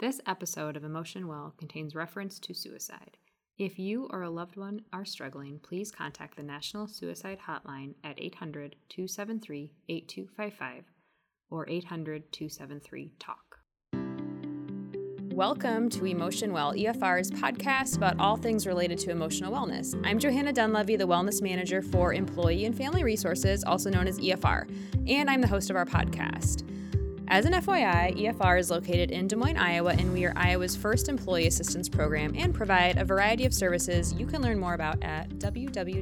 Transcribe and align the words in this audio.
This 0.00 0.18
episode 0.26 0.78
of 0.78 0.84
Emotion 0.84 1.28
Well 1.28 1.52
contains 1.58 1.94
reference 1.94 2.38
to 2.38 2.54
suicide. 2.54 3.18
If 3.58 3.78
you 3.78 4.08
or 4.10 4.22
a 4.22 4.30
loved 4.30 4.56
one 4.56 4.80
are 4.94 5.04
struggling, 5.04 5.60
please 5.62 5.92
contact 5.92 6.38
the 6.38 6.42
National 6.42 6.86
Suicide 6.86 7.40
Hotline 7.46 7.96
at 8.02 8.18
800 8.18 8.76
273 8.88 9.74
8255 9.90 10.84
or 11.50 11.68
800 11.68 12.32
273 12.32 13.12
TALK. 13.18 13.58
Welcome 15.34 15.90
to 15.90 16.06
Emotion 16.06 16.54
Well, 16.54 16.72
EFR's 16.72 17.30
podcast 17.30 17.98
about 17.98 18.18
all 18.18 18.38
things 18.38 18.66
related 18.66 18.98
to 19.00 19.10
emotional 19.10 19.52
wellness. 19.52 20.00
I'm 20.02 20.18
Johanna 20.18 20.54
Dunlevy, 20.54 20.96
the 20.96 21.06
Wellness 21.06 21.42
Manager 21.42 21.82
for 21.82 22.14
Employee 22.14 22.64
and 22.64 22.74
Family 22.74 23.04
Resources, 23.04 23.64
also 23.64 23.90
known 23.90 24.08
as 24.08 24.18
EFR, 24.18 24.66
and 25.06 25.28
I'm 25.28 25.42
the 25.42 25.46
host 25.46 25.68
of 25.68 25.76
our 25.76 25.84
podcast. 25.84 26.69
As 27.30 27.44
an 27.44 27.52
FYI, 27.52 28.16
EFR 28.16 28.58
is 28.58 28.72
located 28.72 29.12
in 29.12 29.28
Des 29.28 29.36
Moines, 29.36 29.56
Iowa, 29.56 29.92
and 29.92 30.12
we 30.12 30.24
are 30.24 30.32
Iowa's 30.34 30.74
first 30.74 31.08
employee 31.08 31.46
assistance 31.46 31.88
program 31.88 32.32
and 32.36 32.52
provide 32.52 32.98
a 32.98 33.04
variety 33.04 33.46
of 33.46 33.54
services 33.54 34.12
you 34.14 34.26
can 34.26 34.42
learn 34.42 34.58
more 34.58 34.74
about 34.74 35.00
at 35.04 35.28
www.efr.org. 35.38 35.92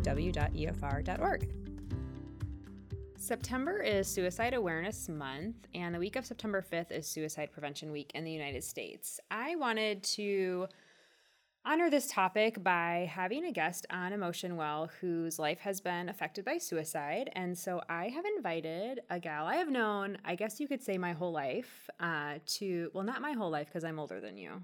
September 3.18 3.82
is 3.82 4.08
Suicide 4.08 4.54
Awareness 4.54 5.06
Month, 5.10 5.56
and 5.74 5.94
the 5.94 5.98
week 5.98 6.16
of 6.16 6.24
September 6.24 6.64
5th 6.72 6.90
is 6.92 7.06
Suicide 7.06 7.52
Prevention 7.52 7.92
Week 7.92 8.10
in 8.14 8.24
the 8.24 8.32
United 8.32 8.64
States. 8.64 9.20
I 9.30 9.54
wanted 9.56 10.02
to 10.04 10.66
honor 11.64 11.90
this 11.90 12.06
topic 12.06 12.62
by 12.62 13.10
having 13.12 13.44
a 13.44 13.52
guest 13.52 13.86
on 13.90 14.12
Emotion 14.12 14.56
Well 14.56 14.90
whose 15.00 15.38
life 15.38 15.58
has 15.60 15.80
been 15.80 16.08
affected 16.08 16.44
by 16.44 16.58
suicide. 16.58 17.30
And 17.34 17.56
so 17.56 17.82
I 17.88 18.08
have 18.08 18.24
invited 18.36 19.00
a 19.10 19.20
gal 19.20 19.46
I 19.46 19.56
have 19.56 19.68
known, 19.68 20.18
I 20.24 20.34
guess 20.34 20.60
you 20.60 20.68
could 20.68 20.82
say 20.82 20.98
my 20.98 21.12
whole 21.12 21.32
life, 21.32 21.88
uh, 22.00 22.34
to, 22.58 22.90
well, 22.94 23.04
not 23.04 23.20
my 23.20 23.32
whole 23.32 23.50
life 23.50 23.66
because 23.66 23.84
I'm 23.84 23.98
older 23.98 24.20
than 24.20 24.36
you, 24.36 24.62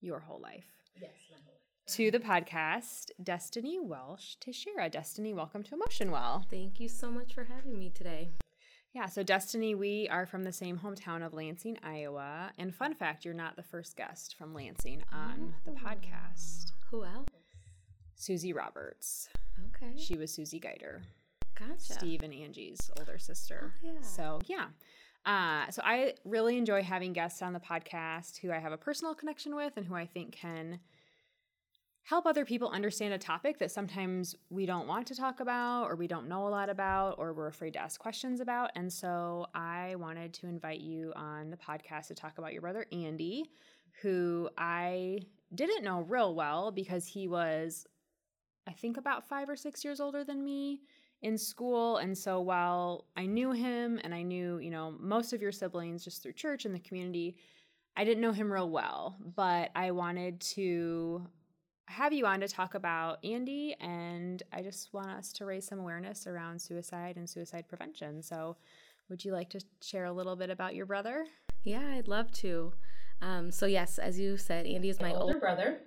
your 0.00 0.20
whole 0.20 0.40
life. 0.40 0.66
Yes, 1.00 1.10
my 1.30 1.36
whole 1.44 1.54
life. 1.54 1.94
To 1.96 2.10
the 2.10 2.18
podcast, 2.20 3.10
Destiny 3.22 3.78
Welsh 3.80 4.36
Teixeira. 4.40 4.88
Destiny, 4.88 5.32
welcome 5.32 5.62
to 5.64 5.74
Emotion 5.74 6.10
Well. 6.10 6.44
Thank 6.50 6.78
you 6.80 6.88
so 6.88 7.10
much 7.10 7.34
for 7.34 7.44
having 7.44 7.78
me 7.78 7.90
today. 7.90 8.30
Yeah, 8.94 9.06
so 9.06 9.22
Destiny, 9.22 9.74
we 9.74 10.08
are 10.10 10.26
from 10.26 10.44
the 10.44 10.52
same 10.52 10.78
hometown 10.78 11.24
of 11.24 11.34
Lansing, 11.34 11.78
Iowa. 11.82 12.50
And 12.58 12.74
fun 12.74 12.94
fact, 12.94 13.24
you're 13.24 13.34
not 13.34 13.54
the 13.56 13.62
first 13.62 13.96
guest 13.96 14.34
from 14.36 14.54
Lansing 14.54 15.02
on 15.12 15.54
the 15.64 15.72
podcast. 15.72 16.72
Who 16.90 17.04
else? 17.04 17.28
Susie 18.16 18.52
Roberts. 18.52 19.28
Okay. 19.76 19.92
She 19.96 20.16
was 20.16 20.32
Susie 20.32 20.58
Geider, 20.58 21.02
gotcha. 21.58 21.92
Steve 21.92 22.22
and 22.22 22.32
Angie's 22.32 22.90
older 22.98 23.18
sister. 23.18 23.72
Oh, 23.74 23.78
yeah. 23.82 24.00
So, 24.00 24.40
yeah. 24.46 24.66
Uh, 25.26 25.70
so 25.70 25.82
I 25.84 26.14
really 26.24 26.56
enjoy 26.56 26.82
having 26.82 27.12
guests 27.12 27.42
on 27.42 27.52
the 27.52 27.60
podcast 27.60 28.38
who 28.38 28.50
I 28.50 28.58
have 28.58 28.72
a 28.72 28.76
personal 28.78 29.14
connection 29.14 29.54
with 29.54 29.76
and 29.76 29.84
who 29.84 29.94
I 29.94 30.06
think 30.06 30.32
can 30.32 30.80
help 32.08 32.24
other 32.24 32.46
people 32.46 32.70
understand 32.70 33.12
a 33.12 33.18
topic 33.18 33.58
that 33.58 33.70
sometimes 33.70 34.34
we 34.48 34.64
don't 34.64 34.88
want 34.88 35.06
to 35.06 35.14
talk 35.14 35.40
about 35.40 35.84
or 35.84 35.94
we 35.94 36.06
don't 36.06 36.26
know 36.26 36.48
a 36.48 36.48
lot 36.48 36.70
about 36.70 37.14
or 37.18 37.34
we're 37.34 37.48
afraid 37.48 37.74
to 37.74 37.78
ask 37.78 38.00
questions 38.00 38.40
about. 38.40 38.70
And 38.74 38.90
so 38.90 39.46
I 39.54 39.94
wanted 39.96 40.32
to 40.34 40.46
invite 40.46 40.80
you 40.80 41.12
on 41.16 41.50
the 41.50 41.56
podcast 41.58 42.06
to 42.06 42.14
talk 42.14 42.38
about 42.38 42.54
your 42.54 42.62
brother 42.62 42.86
Andy, 42.92 43.50
who 44.00 44.48
I 44.56 45.20
didn't 45.54 45.84
know 45.84 46.00
real 46.00 46.34
well 46.34 46.70
because 46.70 47.06
he 47.06 47.28
was, 47.28 47.86
I 48.66 48.72
think, 48.72 48.96
about 48.96 49.28
five 49.28 49.50
or 49.50 49.56
six 49.56 49.84
years 49.84 50.00
older 50.00 50.24
than 50.24 50.42
me 50.42 50.80
in 51.20 51.36
school. 51.36 51.98
And 51.98 52.16
so 52.16 52.40
while 52.40 53.04
I 53.18 53.26
knew 53.26 53.52
him 53.52 54.00
and 54.02 54.14
I 54.14 54.22
knew, 54.22 54.56
you 54.60 54.70
know, 54.70 54.96
most 54.98 55.34
of 55.34 55.42
your 55.42 55.52
siblings 55.52 56.04
just 56.04 56.22
through 56.22 56.32
church 56.32 56.64
and 56.64 56.74
the 56.74 56.78
community, 56.78 57.36
I 57.98 58.04
didn't 58.04 58.22
know 58.22 58.32
him 58.32 58.50
real 58.50 58.70
well, 58.70 59.18
but 59.36 59.72
I 59.74 59.90
wanted 59.90 60.40
to 60.52 61.26
have 61.88 62.12
you 62.12 62.26
on 62.26 62.40
to 62.40 62.48
talk 62.48 62.74
about 62.74 63.18
Andy, 63.24 63.74
and 63.80 64.42
I 64.52 64.62
just 64.62 64.92
want 64.92 65.10
us 65.10 65.32
to 65.34 65.44
raise 65.44 65.66
some 65.66 65.78
awareness 65.78 66.26
around 66.26 66.60
suicide 66.60 67.16
and 67.16 67.28
suicide 67.28 67.64
prevention. 67.68 68.22
So, 68.22 68.56
would 69.08 69.24
you 69.24 69.32
like 69.32 69.48
to 69.50 69.60
share 69.80 70.04
a 70.04 70.12
little 70.12 70.36
bit 70.36 70.50
about 70.50 70.74
your 70.74 70.86
brother? 70.86 71.26
Yeah, 71.64 71.86
I'd 71.94 72.08
love 72.08 72.30
to. 72.32 72.72
Um, 73.22 73.50
so, 73.50 73.66
yes, 73.66 73.98
as 73.98 74.18
you 74.18 74.36
said, 74.36 74.66
Andy 74.66 74.90
is 74.90 75.00
my 75.00 75.12
older 75.12 75.22
older 75.22 75.38
brother, 75.38 75.80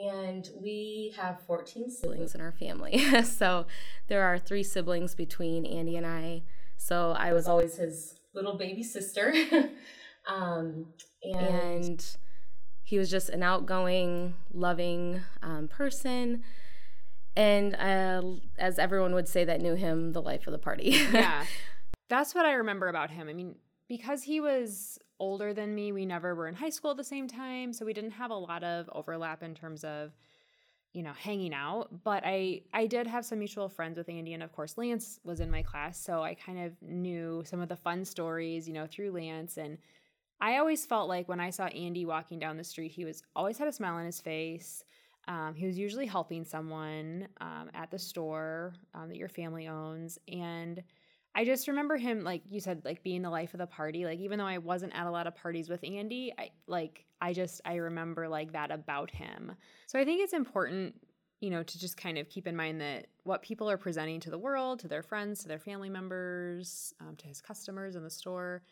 and 0.00 0.48
we 0.60 1.12
have 1.16 1.40
14 1.46 1.90
siblings. 1.90 2.00
siblings 2.00 2.34
in 2.34 2.40
our 2.40 2.52
family. 2.52 2.98
so, 3.24 3.66
there 4.08 4.22
are 4.22 4.38
three 4.38 4.62
siblings 4.62 5.14
between 5.14 5.66
Andy 5.66 5.96
and 5.96 6.06
I. 6.06 6.42
So, 6.76 7.12
I 7.12 7.28
I 7.28 7.32
was 7.32 7.44
was 7.44 7.48
always 7.48 7.76
his 7.76 8.20
little 8.32 8.56
baby 8.56 8.84
sister. 8.84 9.34
um, 10.28 10.86
and, 11.22 11.36
and 11.36 12.16
he 12.86 12.98
was 12.98 13.10
just 13.10 13.30
an 13.30 13.42
outgoing, 13.42 14.34
loving 14.54 15.20
um, 15.42 15.66
person. 15.66 16.44
And 17.34 17.74
uh, 17.74 18.22
as 18.58 18.78
everyone 18.78 19.12
would 19.12 19.26
say 19.26 19.44
that 19.44 19.60
knew 19.60 19.74
him, 19.74 20.12
the 20.12 20.22
life 20.22 20.46
of 20.46 20.52
the 20.52 20.58
party. 20.58 20.90
yeah. 21.12 21.44
That's 22.08 22.32
what 22.32 22.46
I 22.46 22.52
remember 22.52 22.86
about 22.86 23.10
him. 23.10 23.28
I 23.28 23.32
mean, 23.32 23.56
because 23.88 24.22
he 24.22 24.40
was 24.40 25.00
older 25.18 25.52
than 25.52 25.74
me, 25.74 25.90
we 25.90 26.06
never 26.06 26.36
were 26.36 26.46
in 26.46 26.54
high 26.54 26.70
school 26.70 26.92
at 26.92 26.96
the 26.96 27.02
same 27.02 27.26
time, 27.26 27.72
so 27.72 27.84
we 27.84 27.92
didn't 27.92 28.12
have 28.12 28.30
a 28.30 28.36
lot 28.36 28.62
of 28.62 28.88
overlap 28.92 29.42
in 29.42 29.56
terms 29.56 29.82
of 29.82 30.12
you 30.92 31.02
know, 31.02 31.12
hanging 31.12 31.52
out, 31.52 31.90
but 32.04 32.22
I 32.24 32.62
I 32.72 32.86
did 32.86 33.06
have 33.06 33.26
some 33.26 33.40
mutual 33.40 33.68
friends 33.68 33.98
with 33.98 34.08
Andy 34.08 34.32
and 34.32 34.42
of 34.42 34.50
course 34.52 34.78
Lance 34.78 35.20
was 35.24 35.40
in 35.40 35.50
my 35.50 35.60
class, 35.60 36.00
so 36.00 36.22
I 36.22 36.32
kind 36.32 36.64
of 36.64 36.72
knew 36.80 37.42
some 37.44 37.60
of 37.60 37.68
the 37.68 37.76
fun 37.76 38.02
stories, 38.02 38.66
you 38.66 38.72
know, 38.72 38.86
through 38.86 39.10
Lance 39.10 39.58
and 39.58 39.76
I 40.40 40.58
always 40.58 40.84
felt 40.84 41.08
like 41.08 41.28
when 41.28 41.40
I 41.40 41.50
saw 41.50 41.66
Andy 41.66 42.04
walking 42.04 42.38
down 42.38 42.56
the 42.56 42.64
street, 42.64 42.92
he 42.92 43.04
was 43.04 43.22
always 43.34 43.58
had 43.58 43.68
a 43.68 43.72
smile 43.72 43.94
on 43.94 44.04
his 44.04 44.20
face. 44.20 44.84
Um, 45.28 45.54
he 45.54 45.66
was 45.66 45.78
usually 45.78 46.06
helping 46.06 46.44
someone 46.44 47.28
um, 47.40 47.70
at 47.74 47.90
the 47.90 47.98
store 47.98 48.74
um, 48.94 49.08
that 49.08 49.16
your 49.16 49.28
family 49.28 49.66
owns, 49.66 50.18
and 50.28 50.82
I 51.36 51.44
just 51.44 51.68
remember 51.68 51.98
him, 51.98 52.24
like 52.24 52.42
you 52.48 52.60
said, 52.60 52.80
like 52.86 53.02
being 53.02 53.20
the 53.20 53.28
life 53.28 53.52
of 53.52 53.58
the 53.58 53.66
party. 53.66 54.06
Like 54.06 54.20
even 54.20 54.38
though 54.38 54.46
I 54.46 54.56
wasn't 54.56 54.94
at 54.94 55.06
a 55.06 55.10
lot 55.10 55.26
of 55.26 55.36
parties 55.36 55.68
with 55.68 55.84
Andy, 55.84 56.32
I 56.38 56.48
like 56.66 57.04
I 57.20 57.34
just 57.34 57.60
I 57.66 57.74
remember 57.74 58.26
like 58.26 58.52
that 58.52 58.70
about 58.70 59.10
him. 59.10 59.52
So 59.86 59.98
I 59.98 60.04
think 60.06 60.22
it's 60.22 60.32
important, 60.32 60.94
you 61.40 61.50
know, 61.50 61.62
to 61.62 61.78
just 61.78 61.98
kind 61.98 62.16
of 62.16 62.30
keep 62.30 62.46
in 62.46 62.56
mind 62.56 62.80
that 62.80 63.08
what 63.24 63.42
people 63.42 63.68
are 63.68 63.76
presenting 63.76 64.18
to 64.20 64.30
the 64.30 64.38
world, 64.38 64.80
to 64.80 64.88
their 64.88 65.02
friends, 65.02 65.42
to 65.42 65.48
their 65.48 65.58
family 65.58 65.90
members, 65.90 66.94
um, 67.00 67.16
to 67.16 67.26
his 67.26 67.42
customers 67.42 67.96
in 67.96 68.02
the 68.02 68.10
store, 68.10 68.62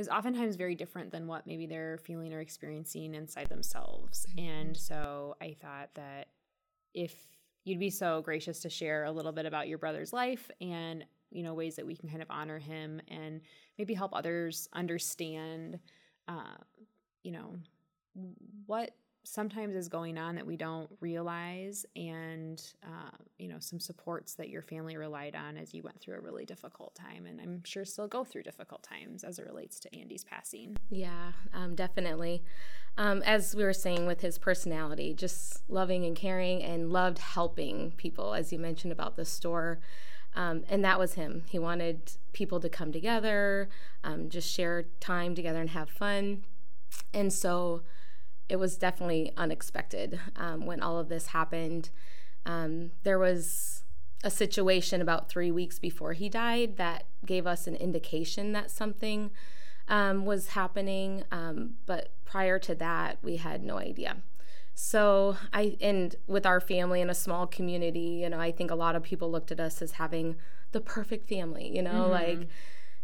is 0.00 0.08
oftentimes 0.08 0.56
very 0.56 0.74
different 0.74 1.12
than 1.12 1.26
what 1.26 1.46
maybe 1.46 1.66
they're 1.66 1.98
feeling 1.98 2.32
or 2.32 2.40
experiencing 2.40 3.14
inside 3.14 3.48
themselves. 3.50 4.26
And 4.38 4.74
so 4.74 5.36
I 5.42 5.54
thought 5.60 5.90
that 5.94 6.28
if 6.94 7.14
you'd 7.64 7.78
be 7.78 7.90
so 7.90 8.22
gracious 8.22 8.60
to 8.60 8.70
share 8.70 9.04
a 9.04 9.12
little 9.12 9.30
bit 9.30 9.44
about 9.44 9.68
your 9.68 9.76
brother's 9.76 10.12
life 10.12 10.50
and 10.60 11.04
you 11.30 11.42
know 11.42 11.54
ways 11.54 11.76
that 11.76 11.86
we 11.86 11.94
can 11.94 12.08
kind 12.08 12.22
of 12.22 12.30
honor 12.30 12.58
him 12.58 13.00
and 13.08 13.42
maybe 13.78 13.94
help 13.94 14.12
others 14.14 14.68
understand 14.72 15.78
uh, 16.26 16.56
you 17.22 17.30
know 17.30 17.54
what 18.66 18.90
sometimes 19.22 19.76
is 19.76 19.88
going 19.88 20.16
on 20.18 20.34
that 20.34 20.46
we 20.46 20.56
don't 20.56 20.90
realize 21.00 21.84
and 21.94 22.62
uh, 22.84 23.16
you 23.38 23.48
know 23.48 23.58
some 23.58 23.78
supports 23.78 24.34
that 24.34 24.48
your 24.48 24.62
family 24.62 24.96
relied 24.96 25.36
on 25.36 25.56
as 25.56 25.74
you 25.74 25.82
went 25.82 26.00
through 26.00 26.16
a 26.16 26.20
really 26.20 26.44
difficult 26.44 26.94
time 26.94 27.26
and 27.26 27.40
i'm 27.40 27.62
sure 27.64 27.84
still 27.84 28.08
go 28.08 28.24
through 28.24 28.42
difficult 28.42 28.82
times 28.82 29.22
as 29.22 29.38
it 29.38 29.46
relates 29.46 29.78
to 29.78 29.94
andy's 29.94 30.24
passing 30.24 30.76
Yeah, 30.90 31.32
um, 31.54 31.74
definitely. 31.74 32.42
Um, 32.98 33.22
as 33.22 33.54
we 33.54 33.62
were 33.62 33.72
saying 33.72 34.06
with 34.06 34.20
his 34.20 34.38
personality, 34.38 35.14
just 35.14 35.62
loving 35.68 36.04
and 36.04 36.16
caring 36.16 36.62
and 36.62 36.92
loved 36.92 37.18
helping 37.18 37.92
people, 37.92 38.34
as 38.34 38.52
you 38.52 38.58
mentioned 38.58 38.92
about 38.92 39.16
the 39.16 39.24
store. 39.24 39.80
Um, 40.34 40.64
and 40.68 40.84
that 40.84 40.98
was 40.98 41.14
him. 41.14 41.44
He 41.48 41.58
wanted 41.58 42.12
people 42.32 42.60
to 42.60 42.68
come 42.68 42.92
together, 42.92 43.68
um, 44.04 44.28
just 44.28 44.52
share 44.52 44.84
time 45.00 45.34
together 45.34 45.60
and 45.60 45.70
have 45.70 45.88
fun. 45.90 46.44
And 47.14 47.32
so 47.32 47.82
it 48.50 48.58
was 48.58 48.76
definitely 48.76 49.32
unexpected 49.36 50.20
um, 50.36 50.66
when 50.66 50.82
all 50.82 50.98
of 50.98 51.08
this 51.08 51.28
happened. 51.28 51.90
Um, 52.44 52.90
there 53.04 53.18
was 53.18 53.84
a 54.22 54.30
situation 54.30 55.00
about 55.00 55.28
three 55.28 55.50
weeks 55.50 55.78
before 55.78 56.12
he 56.12 56.28
died 56.28 56.76
that 56.76 57.04
gave 57.24 57.46
us 57.46 57.66
an 57.66 57.76
indication 57.76 58.52
that 58.52 58.70
something 58.70 59.30
um, 59.88 60.24
was 60.24 60.48
happening. 60.48 61.24
Um, 61.30 61.76
but 61.86 62.10
prior 62.24 62.58
to 62.58 62.74
that, 62.74 63.18
we 63.22 63.36
had 63.36 63.62
no 63.62 63.78
idea. 63.78 64.16
So 64.74 65.36
I 65.52 65.76
and 65.80 66.16
with 66.26 66.46
our 66.46 66.60
family 66.60 67.00
in 67.00 67.10
a 67.10 67.14
small 67.14 67.46
community, 67.46 68.20
you 68.22 68.28
know, 68.28 68.40
I 68.40 68.50
think 68.50 68.70
a 68.70 68.74
lot 68.74 68.96
of 68.96 69.02
people 69.02 69.30
looked 69.30 69.52
at 69.52 69.60
us 69.60 69.82
as 69.82 69.92
having 69.92 70.36
the 70.72 70.80
perfect 70.80 71.28
family, 71.28 71.74
you 71.74 71.82
know, 71.82 72.08
like 72.08 72.48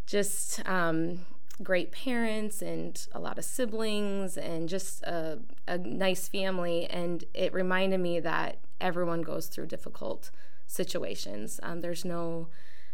just 0.07 0.67
um, 0.67 1.27
great 1.63 1.91
parents 1.91 2.61
and 2.61 3.07
a 3.13 3.19
lot 3.19 3.39
of 3.39 3.45
siblings 3.45 4.37
and 4.37 4.69
just 4.69 5.03
a, 5.05 5.39
a 5.67 5.79
nice 5.79 6.29
family. 6.29 6.87
And 6.87 7.25
it 7.35 7.53
reminded 7.53 8.01
me 8.01 8.21
that 8.21 8.59
everyone 8.81 9.23
goes 9.23 9.47
through 9.47 9.67
difficult 9.67 10.31
situations. 10.67 11.59
Um, 11.63 11.81
there's 11.81 12.05
no 12.05 12.49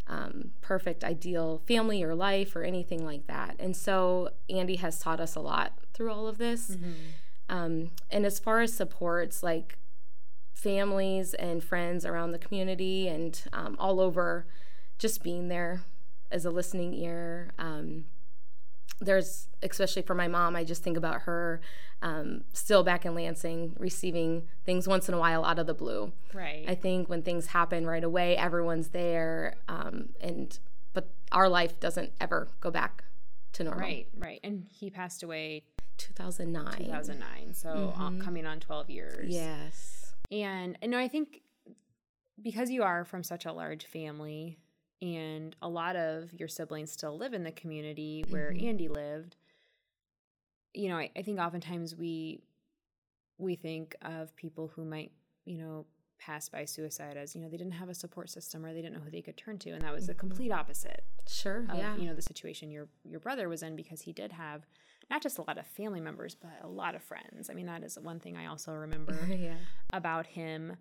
um, 0.06 0.50
perfect, 0.60 1.04
ideal 1.04 1.62
family 1.66 2.02
or 2.02 2.14
life 2.14 2.54
or 2.54 2.62
anything 2.62 3.04
like 3.04 3.26
that. 3.26 3.56
And 3.58 3.76
so 3.76 4.30
Andy 4.48 4.76
has 4.76 4.98
taught 4.98 5.20
us 5.20 5.34
a 5.34 5.40
lot 5.40 5.72
through 5.92 6.12
all 6.12 6.28
of 6.28 6.38
this. 6.38 6.72
Mm-hmm. 6.72 6.92
Um, 7.48 7.90
and 8.10 8.24
as 8.24 8.38
far 8.38 8.60
as 8.60 8.72
supports, 8.72 9.42
like 9.42 9.78
families 10.54 11.34
and 11.34 11.62
friends 11.62 12.06
around 12.06 12.30
the 12.30 12.38
community 12.38 13.08
and 13.08 13.42
um, 13.52 13.76
all 13.78 14.00
over, 14.00 14.46
just 14.98 15.22
being 15.22 15.48
there 15.48 15.82
as 16.30 16.44
a 16.44 16.50
listening 16.50 16.94
ear. 16.94 17.50
Um, 17.58 18.04
there's, 19.00 19.48
especially 19.62 20.02
for 20.02 20.14
my 20.14 20.28
mom, 20.28 20.54
I 20.56 20.64
just 20.64 20.82
think 20.82 20.96
about 20.96 21.22
her 21.22 21.60
um, 22.02 22.44
still 22.52 22.82
back 22.84 23.04
in 23.06 23.14
Lansing, 23.14 23.76
receiving 23.78 24.48
things 24.64 24.86
once 24.88 25.08
in 25.08 25.14
a 25.14 25.18
while 25.18 25.44
out 25.44 25.58
of 25.58 25.66
the 25.66 25.74
blue. 25.74 26.12
Right. 26.34 26.64
I 26.68 26.74
think 26.74 27.08
when 27.08 27.22
things 27.22 27.46
happen 27.46 27.86
right 27.86 28.02
away, 28.04 28.36
everyone's 28.36 28.88
there, 28.88 29.54
um, 29.68 30.10
and 30.20 30.58
but 30.92 31.08
our 31.30 31.48
life 31.48 31.78
doesn't 31.80 32.12
ever 32.20 32.48
go 32.60 32.70
back 32.70 33.04
to 33.54 33.64
normal. 33.64 33.80
right, 33.82 34.08
right. 34.16 34.40
And 34.44 34.66
he 34.70 34.90
passed 34.90 35.22
away 35.22 35.62
2009. 35.98 36.72
2009, 36.86 37.54
so 37.54 37.92
uh, 37.96 38.10
Mhm. 38.10 38.20
coming 38.20 38.46
on 38.46 38.58
12 38.60 38.90
years. 38.90 39.32
Yes. 39.34 40.14
And 40.30 40.76
and 40.82 40.90
no, 40.90 40.98
I 40.98 41.06
think 41.08 41.42
because 42.40 42.70
you 42.70 42.82
are 42.82 43.04
from 43.04 43.22
such 43.22 43.44
a 43.46 43.52
large 43.52 43.84
family 43.86 44.58
and 45.02 45.54
a 45.60 45.68
lot 45.68 45.96
of 45.96 46.32
your 46.32 46.48
siblings 46.48 46.90
still 46.92 47.18
live 47.18 47.34
in 47.34 47.42
the 47.44 47.52
community 47.52 48.24
where 48.30 48.52
Mhm. 48.52 48.62
Andy 48.68 48.88
lived, 48.88 49.36
you 50.72 50.88
know, 50.88 50.96
I, 50.96 51.10
I 51.16 51.22
think 51.22 51.38
oftentimes 51.38 51.94
we 51.96 52.40
we 53.38 53.56
think 53.56 53.96
of 54.02 54.34
people 54.36 54.68
who 54.68 54.84
might, 54.84 55.10
you 55.44 55.58
know, 55.58 55.84
pass 56.18 56.48
by 56.48 56.64
suicide 56.64 57.16
as, 57.16 57.34
you 57.34 57.40
know, 57.40 57.48
they 57.48 57.56
didn't 57.56 57.72
have 57.72 57.88
a 57.88 57.94
support 57.94 58.30
system 58.30 58.64
or 58.64 58.72
they 58.72 58.80
didn't 58.80 58.94
know 58.94 59.00
who 59.00 59.10
they 59.10 59.22
could 59.22 59.36
turn 59.36 59.58
to. 59.58 59.70
And 59.70 59.82
that 59.82 59.92
was 59.92 60.06
the 60.06 60.14
Mhm. 60.14 60.18
complete 60.18 60.52
opposite 60.52 61.04
Sure. 61.26 61.66
of, 61.68 61.76
yeah. 61.76 61.96
you 61.96 62.04
know, 62.06 62.14
the 62.14 62.22
situation 62.22 62.70
your 62.70 62.88
your 63.04 63.18
brother 63.18 63.48
was 63.48 63.62
in 63.64 63.74
because 63.74 64.02
he 64.02 64.12
did 64.12 64.30
have 64.32 64.64
not 65.10 65.20
just 65.20 65.38
a 65.38 65.42
lot 65.42 65.58
of 65.58 65.66
family 65.66 66.00
members, 66.00 66.36
but 66.36 66.52
a 66.62 66.68
lot 66.68 66.94
of 66.94 67.02
friends. 67.02 67.50
I 67.50 67.54
mean, 67.54 67.66
that 67.66 67.82
is 67.82 67.98
one 67.98 68.20
thing 68.20 68.36
I 68.36 68.46
also 68.46 68.72
remember 68.72 69.12
yeah. 69.36 69.56
about 69.92 70.26
him. 70.28 70.76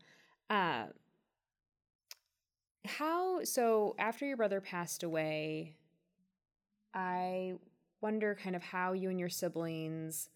Uh, 0.50 0.88
how 3.02 3.44
so? 3.44 3.96
After 3.98 4.28
your 4.28 4.38
brother 4.38 4.62
passed 4.62 5.02
away, 5.02 5.76
I 6.94 7.54
wonder 8.00 8.36
kind 8.36 8.56
of 8.56 8.62
how 8.62 8.94
you 8.94 9.10
and 9.10 9.20
your 9.20 9.30
siblings 9.30 10.30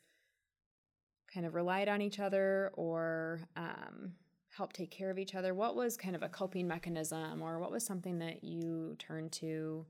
kind 1.31 1.45
of 1.45 1.53
relied 1.53 1.87
on 1.87 2.01
each 2.01 2.19
other 2.19 2.71
or 2.73 3.41
um, 3.55 4.13
helped 4.49 4.75
take 4.75 4.89
care 4.89 5.11
of 5.11 5.19
each 5.19 5.35
other. 5.35 5.53
What 5.53 5.75
was 5.75 5.95
kind 5.95 6.15
of 6.15 6.23
a 6.23 6.29
coping 6.29 6.67
mechanism, 6.67 7.39
or 7.43 7.59
what 7.59 7.71
was 7.71 7.85
something 7.85 8.17
that 8.19 8.43
you 8.43 8.95
turned 8.97 9.31
to, 9.33 9.85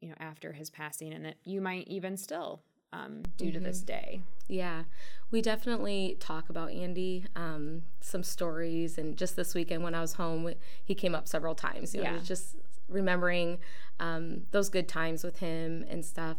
you 0.00 0.08
know, 0.08 0.14
after 0.20 0.52
his 0.52 0.70
passing, 0.70 1.12
and 1.12 1.24
that 1.24 1.38
you 1.42 1.60
might 1.60 1.88
even 1.88 2.16
still 2.16 2.62
um, 2.92 3.22
do 3.36 3.50
to 3.52 3.60
this 3.60 3.80
day? 3.80 4.20
Yeah, 4.48 4.84
we 5.30 5.42
definitely 5.42 6.16
talk 6.20 6.48
about 6.48 6.70
Andy, 6.70 7.26
um, 7.36 7.82
some 8.00 8.22
stories, 8.22 8.96
and 8.96 9.16
just 9.16 9.36
this 9.36 9.54
weekend 9.54 9.82
when 9.82 9.94
I 9.94 10.00
was 10.00 10.14
home, 10.14 10.52
he 10.84 10.94
came 10.94 11.14
up 11.14 11.28
several 11.28 11.54
times. 11.54 11.94
You 11.94 12.02
know, 12.02 12.14
Yeah. 12.14 12.18
just 12.22 12.56
remembering 12.88 13.58
um, 14.00 14.44
those 14.52 14.70
good 14.70 14.88
times 14.88 15.22
with 15.22 15.38
him 15.40 15.84
and 15.88 16.04
stuff. 16.04 16.38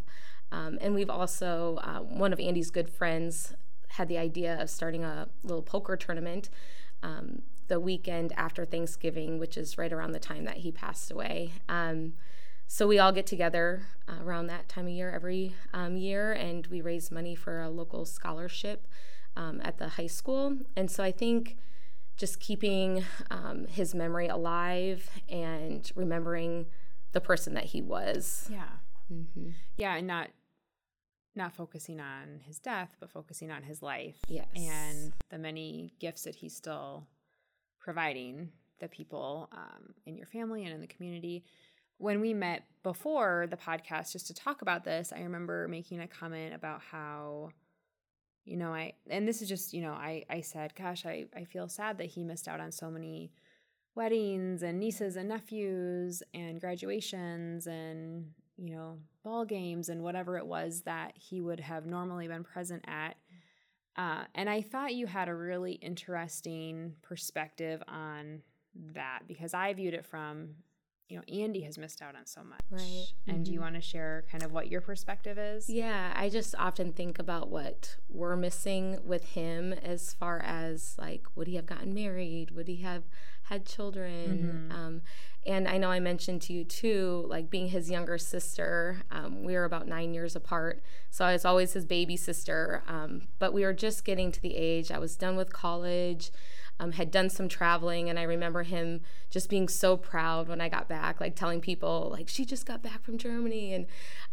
Um, 0.52 0.80
and 0.82 0.96
we've 0.96 1.10
also 1.10 1.78
uh, 1.84 2.00
one 2.00 2.34
of 2.34 2.40
Andy's 2.40 2.72
good 2.72 2.90
friends 2.90 3.54
had 3.90 4.08
the 4.08 4.18
idea 4.18 4.60
of 4.60 4.70
starting 4.70 5.04
a 5.04 5.28
little 5.44 5.62
poker 5.62 5.96
tournament 5.96 6.50
um, 7.04 7.44
the 7.68 7.80
weekend 7.80 8.34
after 8.36 8.66
Thanksgiving, 8.66 9.38
which 9.38 9.58
is 9.58 9.78
right 9.78 9.94
around 9.94 10.14
the 10.14 10.20
time 10.20 10.46
that 10.46 10.58
he 10.58 10.72
passed 10.72 11.12
away. 11.12 11.52
Um, 11.68 12.14
so 12.72 12.86
we 12.88 13.00
all 13.00 13.12
get 13.12 13.26
together 13.26 13.82
uh, 14.08 14.24
around 14.24 14.46
that 14.48 14.70
time 14.70 14.86
of 14.86 14.92
year 14.94 15.12
every 15.12 15.56
um, 15.74 15.98
year, 15.98 16.32
and 16.34 16.68
we 16.68 16.82
raise 16.82 17.10
money 17.10 17.34
for 17.34 17.62
a 17.62 17.70
local 17.70 18.06
scholarship 18.06 18.88
um, 19.36 19.60
at 19.64 19.80
the 19.80 19.88
high 19.90 20.06
school. 20.08 20.56
And 20.78 20.90
so 20.92 21.04
I 21.04 21.12
think 21.12 21.58
just 22.16 22.40
keeping 22.40 23.04
um, 23.32 23.66
his 23.68 23.96
memory 23.96 24.28
alive 24.28 25.10
and 25.28 25.92
remembering 25.96 26.68
the 27.12 27.20
person 27.22 27.56
that 27.56 27.66
he 27.66 27.82
was. 27.82 28.48
Yeah. 28.52 28.68
hmm 29.08 29.50
yeah 29.78 29.96
and 29.96 30.06
not 30.06 30.30
not 31.36 31.54
focusing 31.54 32.00
on 32.00 32.42
his 32.46 32.60
death 32.60 32.96
but 33.00 33.10
focusing 33.10 33.50
on 33.50 33.64
his 33.64 33.82
life 33.82 34.18
Yes. 34.28 34.46
and 34.56 35.14
the 35.32 35.38
many 35.40 35.94
gifts 36.00 36.24
that 36.24 36.36
he's 36.36 36.56
still 36.56 37.08
providing 37.80 38.50
the 38.80 38.88
people 38.88 39.48
um, 39.54 39.94
in 40.06 40.16
your 40.18 40.26
family 40.28 40.64
and 40.66 40.74
in 40.74 40.82
the 40.82 40.88
community 40.88 41.44
when 42.00 42.20
we 42.20 42.34
met 42.34 42.64
before 42.82 43.46
the 43.52 43.58
podcast 43.58 44.12
just 44.14 44.28
to 44.28 44.34
talk 44.34 44.62
about 44.62 44.84
this 44.84 45.14
i 45.16 45.20
remember 45.22 45.68
making 45.68 46.00
a 46.00 46.08
comment 46.08 46.56
about 46.56 46.82
how 46.82 47.50
you 48.46 48.58
know 48.58 48.74
i 48.74 48.92
and 49.10 49.28
this 49.28 49.42
is 49.42 49.50
just 49.50 49.74
you 49.74 49.82
know 49.82 49.92
i 49.92 50.24
i 50.30 50.42
said 50.42 50.74
gosh 50.76 51.06
i 51.06 51.26
i 51.36 51.44
feel 51.44 51.68
sad 51.68 51.98
that 51.98 52.08
he 52.08 52.24
missed 52.24 52.48
out 52.48 52.60
on 52.60 52.72
so 52.72 52.90
many 52.90 53.32
weddings 53.96 54.64
and 54.64 54.80
nieces 54.80 55.18
and 55.18 55.28
nephews 55.30 56.24
and 56.34 56.62
graduations 56.62 57.68
and 57.68 58.32
you 58.58 58.74
know 58.74 58.98
ball 59.24 59.46
games 59.46 59.90
and 59.90 60.02
whatever 60.02 60.38
it 60.38 60.46
was 60.46 60.82
that 60.82 61.12
he 61.16 61.42
would 61.42 61.60
have 61.60 61.86
normally 61.86 62.28
been 62.28 62.44
present 62.44 62.84
at. 62.88 63.16
Uh, 63.98 64.24
and 64.36 64.50
i 64.50 64.62
thought 64.62 64.94
you 64.94 65.06
had 65.06 65.28
a 65.28 65.36
really 65.36 65.74
interesting 65.74 66.96
perspective 67.02 67.84
on 67.88 68.42
that 68.94 69.20
because 69.28 69.54
i 69.54 69.74
viewed 69.74 69.94
it 69.94 70.06
from 70.06 70.56
you 71.10 71.18
know 71.18 71.24
andy 71.28 71.62
has 71.62 71.78
missed 71.78 72.02
out 72.02 72.16
on 72.16 72.26
so 72.26 72.42
much 72.44 72.60
Right. 72.70 73.08
and 73.28 73.44
do 73.44 73.52
you 73.52 73.60
Mhm. 73.60 73.64
want 73.64 73.76
to 73.76 73.82
share 73.82 74.24
kind 74.32 74.44
of 74.44 74.52
what 74.52 74.70
your 74.70 74.80
perspective 74.82 75.38
is 75.38 75.70
Yeah, 75.70 76.14
I 76.16 76.30
just 76.30 76.54
often 76.58 76.94
think 76.94 77.18
about 77.20 77.50
what 77.50 77.98
we're 78.10 78.36
missing 78.36 79.00
with 79.04 79.24
him 79.26 79.74
as 79.74 80.14
far 80.14 80.40
as 80.40 80.96
like, 81.00 81.26
would 81.36 81.48
he 81.48 81.56
have 81.56 81.66
gotten 81.66 81.94
married? 81.94 82.52
Would 82.52 82.68
he 82.68 82.78
have 82.78 83.04
had 83.44 83.66
children? 83.66 84.70
Mhm. 84.70 84.76
Um, 84.76 85.02
and 85.48 85.68
I 85.68 85.78
know 85.80 85.90
I 85.90 86.00
mentioned 86.00 86.44
to 86.44 86.54
you 86.54 86.64
too, 86.64 87.26
like 87.28 87.50
being 87.50 87.70
his 87.70 87.90
younger 87.90 88.18
sister, 88.20 89.02
um, 89.10 89.44
we 89.44 89.54
were 89.56 89.64
about 89.66 89.88
nine 89.88 90.14
years 90.14 90.36
apart. 90.36 90.84
So 91.10 91.26
I 91.26 91.34
was 91.34 91.46
always 91.46 91.74
his 91.74 91.86
baby 91.86 92.18
sister. 92.18 92.84
Um, 92.88 93.30
but 93.40 93.52
we 93.54 93.64
were 93.64 93.74
just 93.74 94.06
getting 94.06 94.32
to 94.32 94.42
the 94.42 94.56
age, 94.56 94.92
I 94.92 95.00
was 95.00 95.16
done 95.16 95.36
with 95.36 95.52
college. 95.54 96.32
Um, 96.82 96.94
had 96.94 97.12
done 97.12 97.30
some 97.30 97.50
traveling 97.50 98.10
and 98.10 98.18
i 98.18 98.24
remember 98.24 98.64
him 98.64 99.02
just 99.30 99.50
being 99.50 99.68
so 99.68 99.98
proud 99.98 100.48
when 100.48 100.62
i 100.62 100.70
got 100.70 100.88
back 100.88 101.20
like 101.20 101.36
telling 101.36 101.60
people 101.60 102.08
like 102.10 102.30
she 102.30 102.46
just 102.46 102.66
got 102.66 102.82
back 102.82 103.04
from 103.04 103.18
germany 103.18 103.74
and 103.74 103.86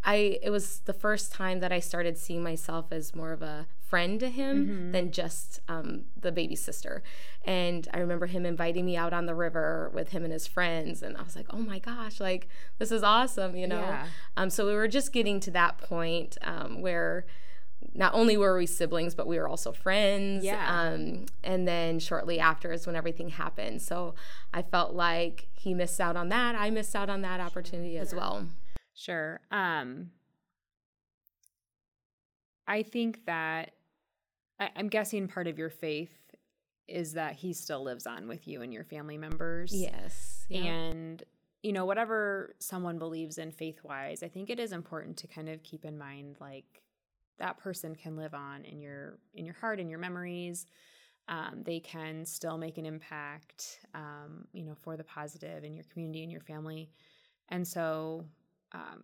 i 0.04 0.38
it 0.40 0.50
was 0.50 0.78
the 0.84 0.92
first 0.92 1.32
time 1.32 1.58
that 1.58 1.72
i 1.72 1.80
started 1.80 2.16
seeing 2.16 2.44
myself 2.44 2.92
as 2.92 3.16
more 3.16 3.32
of 3.32 3.42
a 3.42 3.66
friend 3.80 4.20
to 4.20 4.28
him 4.28 4.66
Mhm. 4.66 4.92
than 4.92 5.10
just 5.10 5.60
um, 5.68 6.04
the 6.20 6.30
baby 6.30 6.54
sister 6.54 7.02
and 7.44 7.88
i 7.92 7.98
remember 7.98 8.26
him 8.26 8.46
inviting 8.46 8.86
me 8.86 8.96
out 8.96 9.12
on 9.12 9.26
the 9.26 9.34
river 9.34 9.90
with 9.92 10.10
him 10.10 10.22
and 10.22 10.32
his 10.32 10.46
friends 10.46 11.02
and 11.02 11.16
i 11.16 11.22
was 11.24 11.34
like 11.34 11.46
oh 11.50 11.58
my 11.58 11.80
gosh 11.80 12.20
like 12.20 12.48
this 12.78 12.92
is 12.92 13.02
awesome 13.02 13.56
you 13.56 13.66
know 13.66 13.80
Yeah. 13.80 14.06
um, 14.36 14.50
so 14.50 14.66
we 14.66 14.74
were 14.74 14.86
just 14.88 15.12
getting 15.12 15.40
to 15.40 15.50
that 15.50 15.78
point 15.78 16.38
um, 16.42 16.80
where 16.80 17.26
not 17.96 18.14
only 18.14 18.36
were 18.36 18.56
we 18.56 18.66
siblings, 18.66 19.14
but 19.14 19.26
we 19.26 19.38
were 19.38 19.48
also 19.48 19.72
friends. 19.72 20.44
Yeah. 20.44 20.66
Um, 20.68 21.26
and 21.42 21.66
then 21.66 21.98
shortly 21.98 22.38
after 22.38 22.72
is 22.72 22.86
when 22.86 22.96
everything 22.96 23.30
happened. 23.30 23.82
So 23.82 24.14
I 24.52 24.62
felt 24.62 24.94
like 24.94 25.48
he 25.54 25.74
missed 25.74 26.00
out 26.00 26.16
on 26.16 26.28
that. 26.28 26.54
I 26.54 26.70
missed 26.70 26.94
out 26.94 27.08
on 27.08 27.22
that 27.22 27.40
opportunity 27.40 27.98
as 27.98 28.14
well. 28.14 28.46
Sure. 28.94 29.40
Um, 29.50 30.10
I 32.66 32.82
think 32.82 33.24
that 33.26 33.72
I, 34.58 34.70
I'm 34.76 34.88
guessing 34.88 35.28
part 35.28 35.46
of 35.46 35.58
your 35.58 35.70
faith 35.70 36.16
is 36.88 37.14
that 37.14 37.34
he 37.34 37.52
still 37.52 37.82
lives 37.82 38.06
on 38.06 38.28
with 38.28 38.46
you 38.46 38.62
and 38.62 38.72
your 38.72 38.84
family 38.84 39.18
members. 39.18 39.72
Yes. 39.74 40.44
Yeah. 40.48 40.64
And, 40.64 41.22
you 41.62 41.72
know, 41.72 41.84
whatever 41.84 42.54
someone 42.58 42.98
believes 42.98 43.38
in 43.38 43.50
faith 43.50 43.80
wise, 43.82 44.22
I 44.22 44.28
think 44.28 44.50
it 44.50 44.60
is 44.60 44.72
important 44.72 45.16
to 45.18 45.26
kind 45.26 45.48
of 45.48 45.62
keep 45.62 45.84
in 45.84 45.98
mind 45.98 46.36
like 46.40 46.82
that 47.38 47.58
person 47.58 47.94
can 47.94 48.16
live 48.16 48.34
on 48.34 48.64
in 48.64 48.80
your 48.80 49.18
in 49.34 49.44
your 49.44 49.54
heart 49.54 49.80
and 49.80 49.90
your 49.90 49.98
memories. 49.98 50.66
Um, 51.28 51.62
they 51.64 51.80
can 51.80 52.24
still 52.24 52.56
make 52.56 52.78
an 52.78 52.86
impact, 52.86 53.80
um, 53.94 54.46
you 54.52 54.64
know, 54.64 54.76
for 54.80 54.96
the 54.96 55.02
positive 55.04 55.64
in 55.64 55.74
your 55.74 55.84
community 55.92 56.22
and 56.22 56.30
your 56.30 56.40
family. 56.40 56.88
And 57.48 57.66
so, 57.66 58.24
um, 58.70 59.02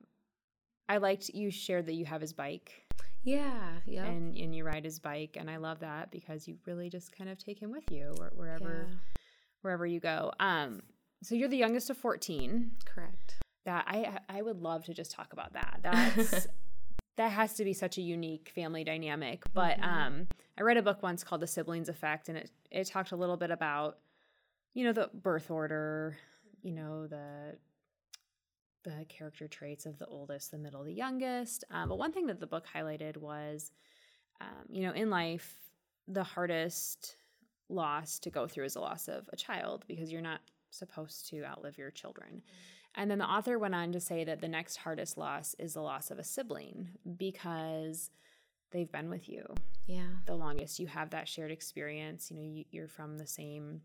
I 0.88 0.98
liked 0.98 1.30
you 1.30 1.50
shared 1.50 1.86
that 1.86 1.94
you 1.94 2.04
have 2.04 2.20
his 2.20 2.32
bike 2.32 2.84
yeah. 3.24 3.78
Yeah. 3.86 4.04
and 4.04 4.36
and 4.36 4.54
you 4.54 4.64
ride 4.64 4.84
his 4.84 4.98
bike, 4.98 5.36
and 5.38 5.48
I 5.50 5.56
love 5.56 5.80
that 5.80 6.10
because 6.10 6.48
you 6.48 6.56
really 6.66 6.90
just 6.90 7.16
kind 7.16 7.30
of 7.30 7.38
take 7.38 7.58
him 7.58 7.70
with 7.70 7.90
you 7.90 8.12
where- 8.18 8.32
wherever 8.34 8.86
Yeah. 8.88 8.94
wherever 9.62 9.86
you 9.86 10.00
go. 10.00 10.32
Um, 10.40 10.82
so 11.22 11.34
you're 11.34 11.48
the 11.48 11.56
youngest 11.56 11.88
of 11.90 11.96
fourteen. 11.96 12.72
Correct. 12.84 13.36
That 13.64 13.84
I 13.86 14.18
I 14.28 14.42
would 14.42 14.60
love 14.60 14.84
to 14.86 14.94
just 14.94 15.12
talk 15.12 15.32
about 15.32 15.52
that. 15.52 15.78
That's 15.82 16.48
that 17.16 17.30
has 17.32 17.54
to 17.54 17.64
be 17.64 17.72
such 17.72 17.98
a 17.98 18.02
unique 18.02 18.50
family 18.54 18.84
dynamic. 18.84 19.42
But 19.52 19.78
Mhm. 19.78 19.84
um, 19.84 20.28
I 20.58 20.62
read 20.62 20.76
a 20.76 20.82
book 20.82 21.02
once 21.02 21.22
called 21.24 21.42
The 21.42 21.46
Siblings 21.46 21.88
Effect, 21.88 22.28
and 22.28 22.38
it 22.38 22.50
it 22.70 22.86
talked 22.86 23.12
a 23.12 23.16
little 23.16 23.36
bit 23.36 23.50
about 23.50 23.98
you 24.74 24.84
know 24.84 24.92
the 24.92 25.10
birth 25.12 25.50
order, 25.50 26.16
you 26.62 26.72
know 26.72 27.06
the 27.06 27.58
the 28.84 29.04
character 29.08 29.46
traits 29.46 29.86
of 29.86 29.98
the 29.98 30.06
oldest, 30.06 30.50
the 30.50 30.58
middle, 30.58 30.82
the 30.82 30.92
youngest. 30.92 31.62
Um, 31.70 31.88
but 31.88 31.98
one 31.98 32.12
thing 32.12 32.26
that 32.26 32.40
the 32.40 32.48
book 32.48 32.66
highlighted 32.66 33.16
was, 33.16 33.70
um, 34.40 34.66
you 34.68 34.82
know, 34.82 34.92
in 34.92 35.08
life, 35.08 35.56
the 36.08 36.24
hardest 36.24 37.16
loss 37.68 38.18
to 38.18 38.30
go 38.30 38.48
through 38.48 38.64
is 38.64 38.74
the 38.74 38.80
loss 38.80 39.06
of 39.06 39.28
a 39.32 39.36
child 39.36 39.84
because 39.86 40.10
you're 40.10 40.20
not 40.20 40.40
supposed 40.70 41.28
to 41.28 41.44
outlive 41.44 41.78
your 41.78 41.92
children. 41.92 42.42
And 42.94 43.10
then 43.10 43.18
the 43.18 43.24
author 43.30 43.58
went 43.58 43.74
on 43.74 43.92
to 43.92 44.00
say 44.00 44.24
that 44.24 44.40
the 44.40 44.48
next 44.48 44.76
hardest 44.76 45.16
loss 45.16 45.54
is 45.58 45.74
the 45.74 45.80
loss 45.80 46.10
of 46.10 46.18
a 46.18 46.24
sibling 46.24 46.90
because 47.16 48.10
they've 48.70 48.90
been 48.92 49.08
with 49.08 49.28
you 49.28 49.44
Yeah. 49.86 50.08
the 50.26 50.34
longest. 50.34 50.78
You 50.78 50.86
have 50.88 51.10
that 51.10 51.26
shared 51.28 51.50
experience. 51.50 52.30
You 52.30 52.36
know, 52.36 52.42
you, 52.42 52.64
you're 52.70 52.88
from 52.88 53.16
the 53.18 53.26
same 53.26 53.80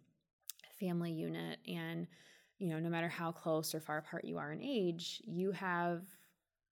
family 0.80 1.12
unit, 1.12 1.60
and 1.68 2.08
you 2.58 2.70
know, 2.70 2.80
no 2.80 2.90
matter 2.90 3.08
how 3.08 3.32
close 3.32 3.74
or 3.76 3.80
far 3.80 4.00
apart 4.00 4.26
you 4.26 4.38
are 4.38 4.52
in 4.52 4.62
age, 4.62 5.22
you 5.26 5.52
have 5.52 6.02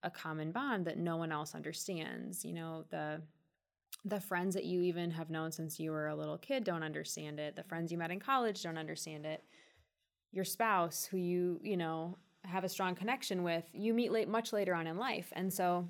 a 0.04 0.10
common 0.10 0.52
bond 0.52 0.86
that 0.86 0.98
no 0.98 1.18
one 1.18 1.32
else 1.32 1.56
understands. 1.56 2.44
You 2.44 2.54
know, 2.54 2.86
the 2.90 3.22
the 4.04 4.20
friends 4.20 4.54
that 4.56 4.66
you 4.66 4.82
even 4.82 5.10
have 5.12 5.30
known 5.30 5.52
since 5.52 5.80
you 5.80 5.92
were 5.92 6.08
a 6.08 6.16
little 6.16 6.38
kid 6.38 6.64
don't 6.64 6.84
understand 6.84 7.40
it. 7.40 7.56
The 7.56 7.64
friends 7.64 7.92
you 7.92 7.98
met 7.98 8.12
in 8.12 8.20
college 8.20 8.62
don't 8.62 8.78
understand 8.78 9.26
it. 9.26 9.44
Your 10.32 10.44
spouse, 10.46 11.06
who 11.06 11.18
you 11.18 11.60
you 11.64 11.78
know 11.78 12.18
have 12.48 12.64
a 12.64 12.70
strong 12.70 12.96
connection 12.96 13.44
with, 13.44 13.64
you 13.74 13.94
meet 13.94 14.12
late 14.12 14.28
much 14.28 14.54
later 14.54 14.74
on 14.74 14.88
in 14.88 14.98
life, 14.98 15.32
and 15.36 15.52
so. 15.54 15.88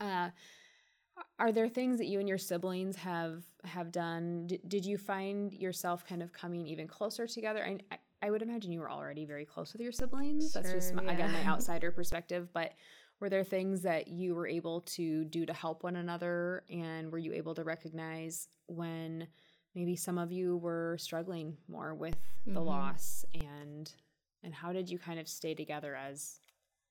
Uh, 0.00 0.30
are 1.38 1.52
there 1.52 1.68
things 1.68 1.98
that 1.98 2.06
you 2.06 2.18
and 2.18 2.28
your 2.28 2.38
siblings 2.38 2.96
have 2.96 3.44
have 3.64 3.92
done? 3.92 4.48
D- 4.48 4.60
did 4.66 4.84
you 4.84 4.98
find 4.98 5.52
yourself 5.52 6.04
kind 6.04 6.22
of 6.22 6.32
coming 6.32 6.66
even 6.66 6.88
closer 6.88 7.26
together? 7.26 7.64
I, 7.64 7.78
I- 7.92 7.98
I 8.22 8.30
would 8.30 8.40
imagine 8.40 8.72
you 8.72 8.80
were 8.80 8.90
already 8.90 9.26
very 9.26 9.44
close 9.44 9.74
with 9.74 9.82
your 9.82 9.92
siblings. 9.92 10.52
That's 10.54 10.72
just 10.72 10.92
Sure, 10.94 11.02
my, 11.02 11.12
again 11.12 11.30
my 11.30 11.44
outsider 11.46 11.90
perspective. 11.92 12.48
But 12.54 12.72
were 13.20 13.28
there 13.28 13.44
things 13.44 13.82
that 13.82 14.08
you 14.08 14.34
were 14.34 14.46
able 14.48 14.80
to 14.80 15.24
do 15.26 15.44
to 15.44 15.52
help 15.52 15.84
one 15.84 15.96
another? 15.96 16.64
And 16.70 17.12
were 17.12 17.18
you 17.18 17.34
able 17.34 17.54
to 17.54 17.64
recognize 17.64 18.48
when 18.66 19.28
maybe 19.74 19.94
some 19.94 20.16
of 20.16 20.32
you 20.32 20.56
were 20.56 20.96
struggling 20.98 21.58
more 21.68 21.94
with 21.94 22.16
the 22.46 22.60
Mhm. 22.60 22.64
loss 22.66 23.26
and 23.34 23.92
and 24.44 24.54
how 24.54 24.72
did 24.72 24.90
you 24.90 24.98
kind 24.98 25.18
of 25.18 25.26
stay 25.26 25.54
together 25.54 25.96
as 25.96 26.38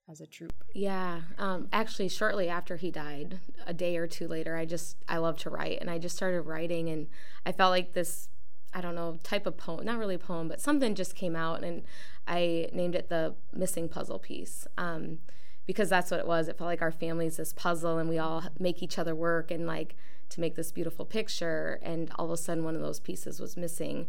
as 0.09 0.19
a 0.19 0.27
troop 0.27 0.53
Yeah. 0.73 1.21
Um, 1.37 1.69
actually, 1.71 2.09
shortly 2.09 2.49
after 2.49 2.75
he 2.75 2.91
died, 2.91 3.39
a 3.65 3.73
day 3.73 3.95
or 3.95 4.07
two 4.07 4.27
later, 4.27 4.57
I 4.57 4.65
just, 4.65 4.97
I 5.07 5.17
love 5.17 5.37
to 5.39 5.49
write. 5.49 5.79
And 5.79 5.89
I 5.89 5.97
just 5.97 6.15
started 6.15 6.41
writing. 6.41 6.89
And 6.89 7.07
I 7.45 7.51
felt 7.51 7.71
like 7.71 7.93
this, 7.93 8.27
I 8.73 8.81
don't 8.81 8.95
know, 8.95 9.19
type 9.23 9.45
of 9.45 9.55
poem, 9.55 9.85
not 9.85 9.97
really 9.97 10.15
a 10.15 10.19
poem, 10.19 10.49
but 10.49 10.59
something 10.59 10.95
just 10.95 11.15
came 11.15 11.35
out. 11.35 11.63
And 11.63 11.83
I 12.27 12.67
named 12.73 12.95
it 12.95 13.07
the 13.07 13.35
missing 13.53 13.87
puzzle 13.87 14.19
piece. 14.19 14.67
Um, 14.77 15.19
because 15.65 15.87
that's 15.87 16.11
what 16.11 16.19
it 16.19 16.27
was. 16.27 16.49
It 16.49 16.57
felt 16.57 16.67
like 16.67 16.81
our 16.81 16.91
family's 16.91 17.37
this 17.37 17.53
puzzle 17.53 17.97
and 17.97 18.09
we 18.09 18.19
all 18.19 18.43
make 18.59 18.83
each 18.83 18.99
other 18.99 19.15
work 19.15 19.49
and 19.49 19.65
like 19.65 19.95
to 20.29 20.41
make 20.41 20.55
this 20.55 20.73
beautiful 20.73 21.05
picture. 21.05 21.79
And 21.81 22.11
all 22.17 22.25
of 22.25 22.31
a 22.31 22.37
sudden, 22.37 22.65
one 22.65 22.75
of 22.75 22.81
those 22.81 22.99
pieces 22.99 23.39
was 23.39 23.55
missing. 23.55 24.07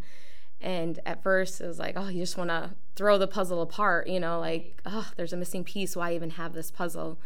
And 0.61 1.00
at 1.04 1.23
first, 1.23 1.61
it 1.61 1.66
was 1.66 1.78
like, 1.78 1.94
oh, 1.96 2.08
you 2.08 2.20
just 2.20 2.38
want 2.38 2.50
to 2.50 2.70
throw 2.96 3.18
the 3.18 3.26
puzzle 3.26 3.61
apart, 3.61 4.08
you 4.08 4.20
know, 4.20 4.40
like, 4.40 4.80
oh, 4.87 5.11
there's 5.16 5.32
a 5.32 5.37
missing 5.37 5.64
piece. 5.64 5.96
Why 5.96 6.14
even 6.14 6.30
have 6.30 6.54
this 6.54 6.70
puzzle? 6.70 7.18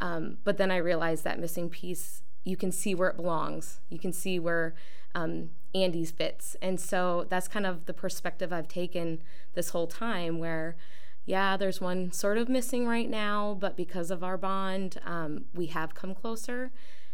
Um, 0.00 0.38
but 0.44 0.58
then 0.58 0.70
I 0.70 0.76
realized 0.76 1.24
that 1.24 1.40
missing 1.40 1.70
piece, 1.70 2.22
you 2.44 2.56
can 2.56 2.70
see 2.70 2.94
where 2.94 3.08
it 3.08 3.16
belongs. 3.16 3.80
You 3.88 3.98
can 3.98 4.12
see 4.12 4.38
where 4.38 4.74
um, 5.14 5.50
Andy's 5.74 6.10
fits. 6.10 6.56
And 6.60 6.78
so 6.78 7.26
that's 7.28 7.48
kind 7.48 7.66
of 7.66 7.86
the 7.86 7.94
perspective 7.94 8.52
I've 8.52 8.68
taken 8.68 9.22
this 9.54 9.70
whole 9.70 9.86
time 9.86 10.38
where, 10.38 10.76
yeah, 11.24 11.56
there's 11.56 11.80
one 11.80 12.12
sort 12.12 12.38
of 12.38 12.48
missing 12.48 12.86
right 12.86 13.08
now, 13.08 13.56
but 13.58 13.76
because 13.76 14.10
of 14.10 14.22
our 14.22 14.36
bond, 14.36 14.98
um, 15.04 15.46
we 15.54 15.66
have 15.66 15.94
come 15.94 16.14
closer 16.14 16.70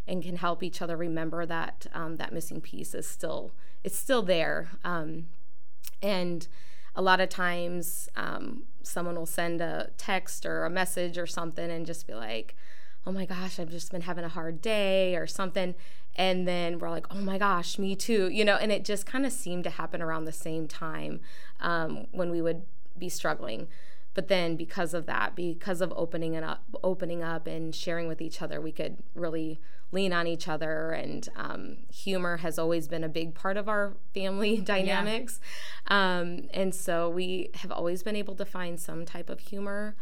and 0.06 0.22
can 0.22 0.36
help 0.36 0.62
each 0.62 0.82
other 0.82 0.96
remember 0.96 1.46
that 1.46 1.86
um, 1.94 2.16
that 2.16 2.32
missing 2.32 2.60
piece 2.60 2.94
is 2.94 3.06
still 3.06 3.52
it's 3.84 3.96
still 3.96 4.22
there. 4.22 4.68
And 6.02 6.46
a 6.94 7.02
lot 7.02 7.20
of 7.20 7.28
times, 7.28 8.08
um, 8.16 8.64
someone 8.82 9.14
will 9.16 9.26
send 9.26 9.60
a 9.60 9.90
text 9.96 10.44
or 10.44 10.64
a 10.64 10.70
message 10.70 11.18
or 11.18 11.26
something 11.26 11.70
and 11.70 11.86
just 11.86 12.06
be 12.06 12.14
like, 12.14 12.56
oh 13.06 13.12
my 13.12 13.24
gosh, 13.24 13.58
I've 13.58 13.70
just 13.70 13.90
been 13.90 14.02
having 14.02 14.24
a 14.24 14.28
hard 14.28 14.60
day 14.60 15.16
or 15.16 15.26
something. 15.26 15.74
And 16.16 16.46
then 16.46 16.78
we're 16.78 16.90
like, 16.90 17.06
oh 17.10 17.20
my 17.20 17.38
gosh, 17.38 17.78
me 17.78 17.96
too, 17.96 18.28
you 18.28 18.44
know, 18.44 18.56
and 18.56 18.72
it 18.72 18.84
just 18.84 19.06
kind 19.06 19.24
of 19.24 19.32
seemed 19.32 19.64
to 19.64 19.70
happen 19.70 20.02
around 20.02 20.24
the 20.24 20.32
same 20.32 20.66
time 20.66 21.20
um, 21.60 22.06
when 22.12 22.30
we 22.30 22.42
would 22.42 22.62
be 22.98 23.08
struggling. 23.08 23.68
But 24.14 24.28
then 24.28 24.56
because 24.56 24.92
of 24.92 25.06
that, 25.06 25.36
because 25.36 25.80
of 25.80 25.92
opening 25.96 26.34
it 26.34 26.42
up, 26.42 26.64
opening 26.82 27.22
up 27.22 27.46
and 27.46 27.74
sharing 27.74 28.08
with 28.08 28.20
each 28.20 28.42
other, 28.42 28.60
we 28.60 28.72
could 28.72 28.98
really 29.14 29.60
lean 29.92 30.12
on 30.12 30.26
each 30.26 30.48
other. 30.48 30.90
And 30.90 31.28
um, 31.36 31.78
humor 31.92 32.38
has 32.38 32.58
always 32.58 32.88
been 32.88 33.04
a 33.04 33.08
big 33.08 33.34
part 33.34 33.56
of 33.56 33.68
our 33.68 33.94
family 34.12 34.56
dynamics. 34.64 35.40
Um, 35.86 36.48
and 36.52 36.74
so 36.74 37.08
we 37.08 37.50
have 37.54 37.70
always 37.70 38.02
been 38.02 38.16
able 38.16 38.34
to 38.36 38.44
find 38.44 38.80
some 38.80 39.04
type 39.04 39.30
of 39.30 39.40
humor. 39.40 39.96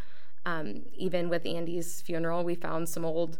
Um, 0.46 0.84
even 0.94 1.28
with 1.28 1.44
Andy's 1.44 2.00
funeral, 2.00 2.44
we 2.44 2.54
found 2.54 2.88
some 2.88 3.04
old 3.04 3.38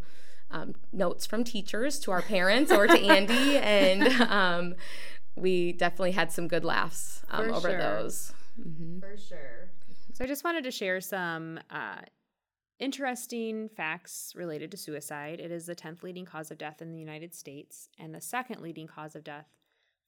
um, 0.51 0.75
notes 0.91 1.25
from 1.25 1.43
teachers 1.43 1.99
to 1.99 2.11
our 2.11 2.21
parents 2.21 2.71
or 2.71 2.87
to 2.87 2.99
Andy, 2.99 3.57
and 3.57 4.07
um, 4.21 4.75
we 5.35 5.71
definitely 5.73 6.11
had 6.11 6.31
some 6.31 6.47
good 6.47 6.65
laughs 6.65 7.23
um, 7.31 7.51
over 7.51 7.69
sure. 7.69 7.79
those. 7.79 8.33
Mhm. 8.59 8.99
For 8.99 9.15
sure. 9.17 9.69
So 10.19 10.25
I 10.25 10.27
just 10.27 10.43
wanted 10.43 10.65
to 10.65 10.71
share 10.71 10.99
some 10.99 11.61
uh, 11.69 12.01
interesting 12.77 13.69
facts 13.69 14.33
related 14.35 14.69
to 14.71 14.75
suicide. 14.75 15.39
It 15.39 15.49
is 15.49 15.65
the 15.65 15.75
10th 15.75 16.03
leading 16.03 16.25
cause 16.25 16.51
of 16.51 16.57
death 16.57 16.81
in 16.81 16.91
the 16.91 16.99
United 16.99 17.33
States 17.33 17.87
and 17.97 18.13
the 18.13 18.19
second 18.19 18.61
leading 18.61 18.85
cause 18.85 19.15
of 19.15 19.23
death 19.23 19.47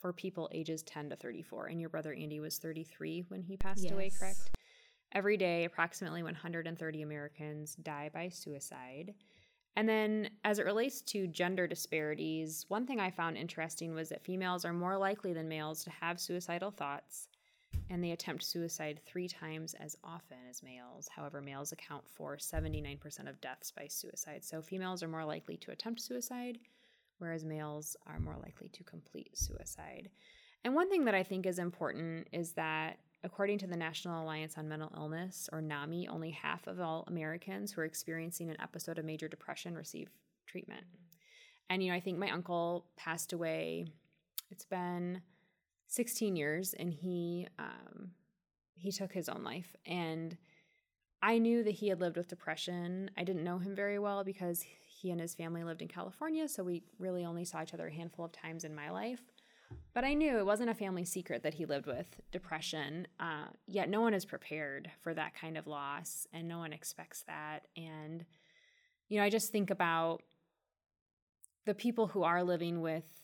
for 0.01 0.11
people 0.11 0.49
ages 0.51 0.83
10 0.83 1.11
to 1.11 1.15
34. 1.15 1.67
And 1.67 1.79
your 1.79 1.89
brother 1.89 2.13
Andy 2.13 2.41
was 2.41 2.57
33 2.57 3.23
when 3.29 3.41
he 3.41 3.55
passed 3.55 3.89
away, 3.89 4.11
correct? 4.19 4.51
Every 5.13 5.37
day, 5.37 5.63
approximately 5.63 6.23
130 6.23 7.01
Americans 7.01 7.75
die 7.75 8.09
by 8.13 8.27
suicide. 8.27 9.13
And 9.77 9.87
then, 9.87 10.29
as 10.43 10.59
it 10.59 10.65
relates 10.65 11.01
to 11.03 11.27
gender 11.27 11.67
disparities, 11.67 12.65
one 12.67 12.85
thing 12.85 12.99
I 12.99 13.11
found 13.11 13.37
interesting 13.37 13.95
was 13.95 14.09
that 14.09 14.25
females 14.25 14.65
are 14.65 14.73
more 14.73 14.97
likely 14.97 15.31
than 15.31 15.47
males 15.47 15.85
to 15.85 15.89
have 15.89 16.19
suicidal 16.19 16.71
thoughts 16.71 17.29
and 17.91 18.01
they 18.01 18.11
attempt 18.11 18.41
suicide 18.43 19.01
three 19.05 19.27
times 19.27 19.73
as 19.73 19.97
often 20.01 20.37
as 20.49 20.63
males. 20.63 21.09
However, 21.13 21.41
males 21.41 21.73
account 21.73 22.03
for 22.07 22.37
79% 22.37 23.29
of 23.29 23.41
deaths 23.41 23.69
by 23.69 23.87
suicide. 23.87 24.45
So 24.45 24.61
females 24.61 25.03
are 25.03 25.09
more 25.09 25.25
likely 25.25 25.57
to 25.57 25.71
attempt 25.71 25.99
suicide, 25.99 26.57
whereas 27.17 27.43
males 27.43 27.97
are 28.07 28.19
more 28.19 28.37
likely 28.41 28.69
to 28.69 28.83
complete 28.85 29.37
suicide. 29.37 30.09
And 30.63 30.73
one 30.73 30.89
thing 30.89 31.03
that 31.03 31.15
I 31.15 31.23
think 31.23 31.45
is 31.45 31.59
important 31.59 32.29
is 32.31 32.53
that 32.53 32.99
according 33.25 33.57
to 33.59 33.67
the 33.67 33.75
National 33.75 34.23
Alliance 34.23 34.57
on 34.57 34.69
Mental 34.69 34.91
Illness, 34.95 35.49
or 35.51 35.61
NAMI, 35.61 36.07
only 36.07 36.31
half 36.31 36.67
of 36.67 36.79
all 36.79 37.03
Americans 37.07 37.73
who 37.73 37.81
are 37.81 37.85
experiencing 37.85 38.49
an 38.49 38.61
episode 38.61 38.99
of 38.99 39.05
major 39.05 39.27
depression 39.27 39.75
receive 39.75 40.09
treatment. 40.47 40.85
And, 41.69 41.83
you 41.83 41.89
know, 41.91 41.97
I 41.97 41.99
think 41.99 42.17
my 42.17 42.31
uncle 42.31 42.85
passed 42.95 43.33
away, 43.33 43.87
it's 44.49 44.65
been 44.65 45.21
16 45.91 46.37
years 46.37 46.73
and 46.73 46.93
he 46.93 47.47
um, 47.59 48.11
he 48.75 48.91
took 48.91 49.11
his 49.11 49.27
own 49.27 49.43
life 49.43 49.75
and 49.85 50.37
i 51.21 51.37
knew 51.37 51.63
that 51.63 51.71
he 51.71 51.89
had 51.89 51.99
lived 51.99 52.17
with 52.17 52.29
depression. 52.29 53.11
I 53.17 53.25
didn't 53.25 53.43
know 53.43 53.57
him 53.57 53.75
very 53.75 53.99
well 53.99 54.23
because 54.23 54.63
he 54.87 55.11
and 55.11 55.19
his 55.19 55.35
family 55.35 55.63
lived 55.65 55.81
in 55.81 55.89
california 55.89 56.47
so 56.47 56.63
we 56.63 56.83
really 56.97 57.25
only 57.25 57.43
saw 57.43 57.61
each 57.61 57.73
other 57.73 57.87
a 57.87 57.93
handful 57.93 58.23
of 58.23 58.31
times 58.31 58.63
in 58.63 58.73
my 58.73 58.89
life. 58.89 59.21
But 59.93 60.05
i 60.05 60.13
knew 60.13 60.37
it 60.37 60.45
wasn't 60.45 60.69
a 60.69 60.73
family 60.75 61.03
secret 61.03 61.43
that 61.43 61.55
he 61.55 61.65
lived 61.65 61.87
with 61.87 62.07
depression 62.31 63.05
uh, 63.19 63.47
yet 63.67 63.89
no 63.89 63.99
one 63.99 64.13
is 64.13 64.23
prepared 64.23 64.89
for 65.01 65.13
that 65.13 65.35
kind 65.35 65.57
of 65.57 65.67
loss 65.67 66.25
and 66.31 66.47
no 66.47 66.59
one 66.59 66.71
expects 66.71 67.23
that. 67.27 67.67
And 67.75 68.23
you 69.09 69.17
know 69.17 69.25
i 69.25 69.29
just 69.29 69.51
think 69.51 69.69
about 69.69 70.23
the 71.65 71.73
people 71.73 72.07
who 72.07 72.23
are 72.23 72.43
living 72.43 72.79
with 72.79 73.20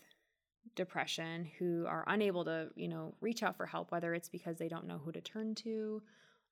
depression 0.75 1.47
who 1.57 1.85
are 1.87 2.03
unable 2.07 2.45
to, 2.45 2.69
you 2.75 2.87
know, 2.87 3.13
reach 3.21 3.43
out 3.43 3.57
for 3.57 3.65
help, 3.65 3.91
whether 3.91 4.13
it's 4.13 4.29
because 4.29 4.57
they 4.57 4.67
don't 4.67 4.87
know 4.87 4.99
who 5.03 5.11
to 5.11 5.21
turn 5.21 5.55
to 5.55 6.01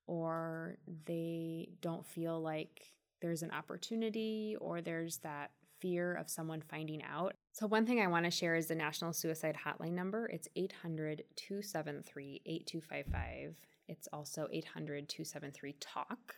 or 0.06 0.76
they 1.06 1.68
don't 1.80 2.06
feel 2.06 2.40
like 2.40 2.94
there's 3.20 3.42
an 3.42 3.50
opportunity 3.50 4.56
or 4.60 4.80
there's 4.80 5.18
that 5.18 5.50
fear 5.80 6.14
of 6.14 6.30
someone 6.30 6.60
finding 6.60 7.02
out. 7.02 7.34
So, 7.52 7.66
one 7.66 7.86
thing 7.86 8.00
I 8.00 8.06
want 8.06 8.24
to 8.24 8.30
share 8.30 8.56
is 8.56 8.66
the 8.66 8.74
National 8.74 9.12
Suicide 9.12 9.56
Hotline 9.64 9.92
number. 9.92 10.26
It's 10.26 10.48
800 10.56 11.24
273 11.36 12.42
8255. 12.46 13.56
It's 13.88 14.08
also 14.12 14.48
800 14.50 15.08
273 15.08 15.74
TALK. 15.80 16.36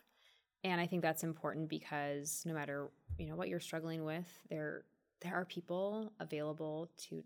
And 0.64 0.80
I 0.80 0.87
think 0.87 1.02
that's 1.02 1.23
important 1.23 1.68
because 1.68 2.42
no 2.44 2.52
matter, 2.52 2.90
you 3.16 3.26
know, 3.26 3.37
what 3.37 3.49
you're 3.49 3.61
struggling 3.61 4.04
with, 4.04 4.26
there 4.50 4.85
there 5.20 5.35
are 5.35 5.44
people 5.44 6.12
available 6.20 6.90
to 7.08 7.25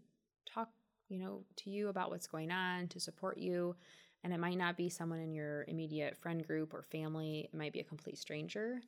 talk, 0.53 0.69
you 1.09 1.19
know, 1.19 1.45
to 1.57 1.71
you 1.71 1.89
about 1.89 2.11
what's 2.11 2.27
going 2.27 2.51
on, 2.51 2.89
to 2.89 3.01
support 3.01 3.39
you. 3.39 3.77
and 4.25 4.33
it 4.33 4.39
might 4.39 4.59
not 4.59 4.77
be 4.77 4.89
someone 4.89 5.19
in 5.19 5.33
your 5.33 5.65
immediate 5.67 6.17
friend 6.17 6.47
group 6.47 6.73
or 6.73 6.83
family, 6.83 7.49
it 7.53 7.57
might 7.57 7.73
be 7.73 7.81
a 7.81 7.85
complete 7.85 8.19
stranger. 8.19 8.81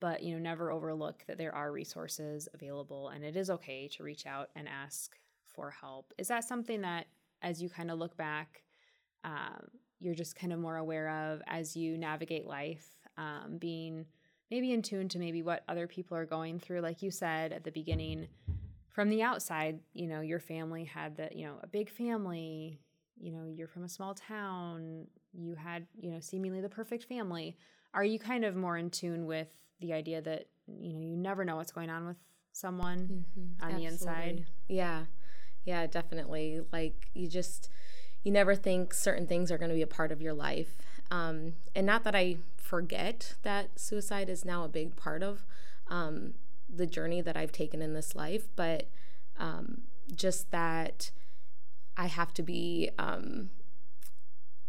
But 0.00 0.22
you 0.22 0.34
know, 0.34 0.40
never 0.40 0.70
overlook 0.70 1.24
that 1.26 1.38
there 1.38 1.54
are 1.54 1.70
resources 1.72 2.48
available 2.54 3.08
and 3.08 3.24
it 3.24 3.36
is 3.36 3.50
okay 3.50 3.88
to 3.88 4.02
reach 4.02 4.26
out 4.26 4.50
and 4.56 4.68
ask 4.68 5.16
for 5.42 5.70
help. 5.70 6.12
Is 6.18 6.28
that 6.28 6.44
something 6.44 6.80
that 6.82 7.06
as 7.42 7.62
you 7.62 7.68
kind 7.68 7.90
of 7.90 7.98
look 7.98 8.16
back, 8.16 8.62
um, 9.22 9.68
you're 10.00 10.14
just 10.14 10.36
kind 10.36 10.52
of 10.52 10.58
more 10.58 10.76
aware 10.76 11.08
of 11.32 11.42
as 11.46 11.76
you 11.76 11.96
navigate 11.96 12.46
life, 12.46 12.86
um, 13.16 13.58
being 13.58 14.06
maybe 14.50 14.72
in 14.72 14.82
tune 14.82 15.08
to 15.10 15.18
maybe 15.18 15.42
what 15.42 15.62
other 15.68 15.86
people 15.86 16.16
are 16.16 16.26
going 16.26 16.58
through. 16.58 16.80
Like 16.80 17.02
you 17.02 17.10
said 17.10 17.52
at 17.52 17.64
the 17.64 17.70
beginning, 17.70 18.28
from 18.94 19.10
the 19.10 19.22
outside, 19.22 19.80
you 19.92 20.06
know, 20.06 20.20
your 20.20 20.38
family 20.38 20.84
had 20.84 21.16
the, 21.16 21.28
you 21.34 21.44
know, 21.44 21.56
a 21.64 21.66
big 21.66 21.90
family, 21.90 22.78
you 23.18 23.32
know, 23.32 23.44
you're 23.44 23.66
from 23.66 23.82
a 23.82 23.88
small 23.88 24.14
town, 24.14 25.08
you 25.32 25.56
had, 25.56 25.84
you 26.00 26.12
know, 26.12 26.20
seemingly 26.20 26.60
the 26.60 26.68
perfect 26.68 27.02
family. 27.04 27.56
Are 27.92 28.04
you 28.04 28.20
kind 28.20 28.44
of 28.44 28.54
more 28.54 28.78
in 28.78 28.90
tune 28.90 29.26
with 29.26 29.48
the 29.80 29.92
idea 29.92 30.22
that, 30.22 30.46
you 30.68 30.92
know, 30.92 31.00
you 31.00 31.16
never 31.16 31.44
know 31.44 31.56
what's 31.56 31.72
going 31.72 31.90
on 31.90 32.06
with 32.06 32.16
someone 32.52 33.24
mm-hmm. 33.36 33.64
on 33.64 33.72
Absolutely. 33.72 33.84
the 33.84 33.92
inside? 33.92 34.46
Yeah. 34.68 35.04
Yeah, 35.64 35.88
definitely. 35.88 36.60
Like 36.72 37.10
you 37.14 37.26
just, 37.26 37.68
you 38.22 38.30
never 38.30 38.54
think 38.54 38.94
certain 38.94 39.26
things 39.26 39.50
are 39.50 39.58
going 39.58 39.70
to 39.70 39.74
be 39.74 39.82
a 39.82 39.88
part 39.88 40.12
of 40.12 40.22
your 40.22 40.34
life. 40.34 40.76
Um, 41.10 41.54
and 41.74 41.84
not 41.84 42.04
that 42.04 42.14
I 42.14 42.36
forget 42.56 43.34
that 43.42 43.80
suicide 43.80 44.28
is 44.28 44.44
now 44.44 44.62
a 44.62 44.68
big 44.68 44.94
part 44.94 45.24
of 45.24 45.44
um, 45.88 46.34
the 46.76 46.86
journey 46.86 47.20
that 47.20 47.36
I've 47.36 47.52
taken 47.52 47.82
in 47.82 47.94
this 47.94 48.14
life, 48.14 48.48
but 48.56 48.88
um, 49.38 49.82
just 50.14 50.50
that 50.50 51.10
I 51.96 52.06
have 52.06 52.32
to 52.34 52.42
be, 52.42 52.90
um, 52.98 53.50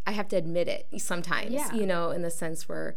I 0.06 0.12
have 0.12 0.28
to 0.28 0.36
admit 0.36 0.68
it 0.68 0.88
sometimes, 0.98 1.52
yeah. 1.52 1.72
you 1.72 1.86
know, 1.86 2.10
in 2.10 2.22
the 2.22 2.30
sense 2.30 2.68
where 2.68 2.94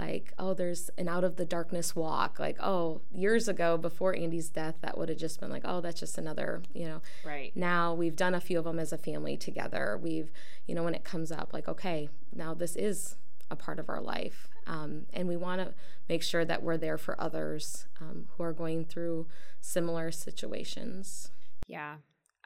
like, 0.00 0.32
oh, 0.38 0.54
there's 0.54 0.88
an 0.96 1.08
out 1.08 1.24
of 1.24 1.36
the 1.36 1.44
darkness 1.44 1.94
walk. 1.94 2.38
Like, 2.38 2.56
oh, 2.60 3.02
years 3.12 3.48
ago 3.48 3.76
before 3.76 4.16
Andy's 4.16 4.48
death, 4.48 4.76
that 4.80 4.96
would 4.96 5.08
have 5.08 5.18
just 5.18 5.40
been 5.40 5.50
like, 5.50 5.62
oh, 5.64 5.80
that's 5.80 6.00
just 6.00 6.16
another, 6.16 6.62
you 6.72 6.86
know. 6.86 7.02
Right. 7.24 7.54
Now 7.54 7.92
we've 7.94 8.16
done 8.16 8.34
a 8.34 8.40
few 8.40 8.58
of 8.58 8.64
them 8.64 8.78
as 8.78 8.92
a 8.92 8.98
family 8.98 9.36
together. 9.36 9.98
We've, 10.00 10.30
you 10.66 10.74
know, 10.74 10.82
when 10.82 10.94
it 10.94 11.04
comes 11.04 11.30
up, 11.30 11.52
like, 11.52 11.68
okay, 11.68 12.08
now 12.34 12.54
this 12.54 12.76
is 12.76 13.16
a 13.50 13.56
part 13.56 13.78
of 13.78 13.88
our 13.88 14.00
life. 14.00 14.48
Um, 14.66 15.06
and 15.12 15.28
we 15.28 15.36
want 15.36 15.60
to 15.60 15.74
make 16.08 16.22
sure 16.22 16.44
that 16.44 16.62
we're 16.62 16.76
there 16.76 16.98
for 16.98 17.20
others 17.20 17.86
um, 18.00 18.28
who 18.36 18.42
are 18.42 18.52
going 18.52 18.84
through 18.84 19.26
similar 19.60 20.10
situations. 20.10 21.30
Yeah, 21.66 21.96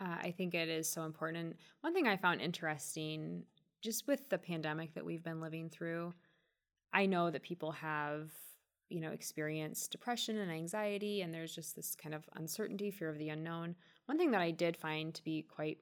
uh, 0.00 0.16
I 0.20 0.34
think 0.36 0.54
it 0.54 0.68
is 0.68 0.88
so 0.88 1.04
important. 1.04 1.56
One 1.80 1.94
thing 1.94 2.06
I 2.06 2.16
found 2.16 2.40
interesting, 2.40 3.44
just 3.82 4.06
with 4.06 4.28
the 4.28 4.38
pandemic 4.38 4.94
that 4.94 5.04
we've 5.04 5.22
been 5.22 5.40
living 5.40 5.68
through, 5.68 6.14
I 6.92 7.06
know 7.06 7.30
that 7.30 7.42
people 7.42 7.72
have, 7.72 8.30
you 8.88 9.00
know, 9.00 9.10
experienced 9.10 9.90
depression 9.90 10.38
and 10.38 10.50
anxiety, 10.50 11.22
and 11.22 11.32
there's 11.32 11.54
just 11.54 11.74
this 11.74 11.96
kind 11.96 12.14
of 12.14 12.28
uncertainty, 12.34 12.90
fear 12.90 13.08
of 13.08 13.18
the 13.18 13.30
unknown. 13.30 13.74
One 14.06 14.18
thing 14.18 14.30
that 14.32 14.40
I 14.40 14.50
did 14.50 14.76
find 14.76 15.14
to 15.14 15.24
be 15.24 15.42
quite 15.42 15.78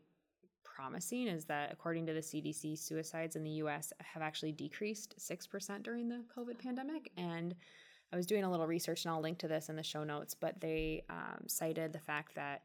promising 0.75 1.29
is 1.29 1.45
that 1.47 1.71
according 1.73 2.07
to 2.07 2.13
the 2.13 2.21
CDC, 2.21 2.79
suicides 2.79 3.37
in 3.37 3.45
the 3.45 3.51
US 3.51 3.93
have 3.99 4.23
actually 4.23 4.53
decreased 4.53 5.15
6% 5.19 5.83
during 5.83 6.09
the 6.09 6.25
COVID 6.37 6.59
pandemic. 6.59 7.11
And 7.17 7.55
I 8.13 8.17
was 8.17 8.27
doing 8.27 8.45
a 8.45 8.51
little 8.51 8.67
research, 8.67 9.05
and 9.05 9.13
I'll 9.13 9.21
link 9.21 9.39
to 9.39 9.49
this 9.49 9.69
in 9.69 9.77
the 9.77 9.83
show 9.83 10.05
notes, 10.05 10.35
but 10.35 10.61
they 10.61 11.05
um, 11.09 11.47
cited 11.47 11.93
the 11.93 11.99
fact 11.99 12.35
that 12.35 12.63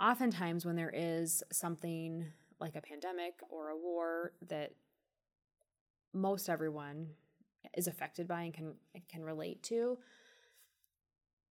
oftentimes 0.00 0.64
when 0.64 0.76
there 0.76 0.92
is 0.94 1.42
something 1.52 2.26
like 2.60 2.76
a 2.76 2.80
pandemic 2.80 3.34
or 3.50 3.68
a 3.68 3.76
war 3.76 4.32
that 4.48 4.72
most 6.14 6.48
everyone 6.48 7.08
is 7.76 7.86
affected 7.86 8.26
by 8.26 8.42
and 8.42 8.54
can 8.54 8.74
can 9.10 9.22
relate 9.22 9.62
to, 9.64 9.98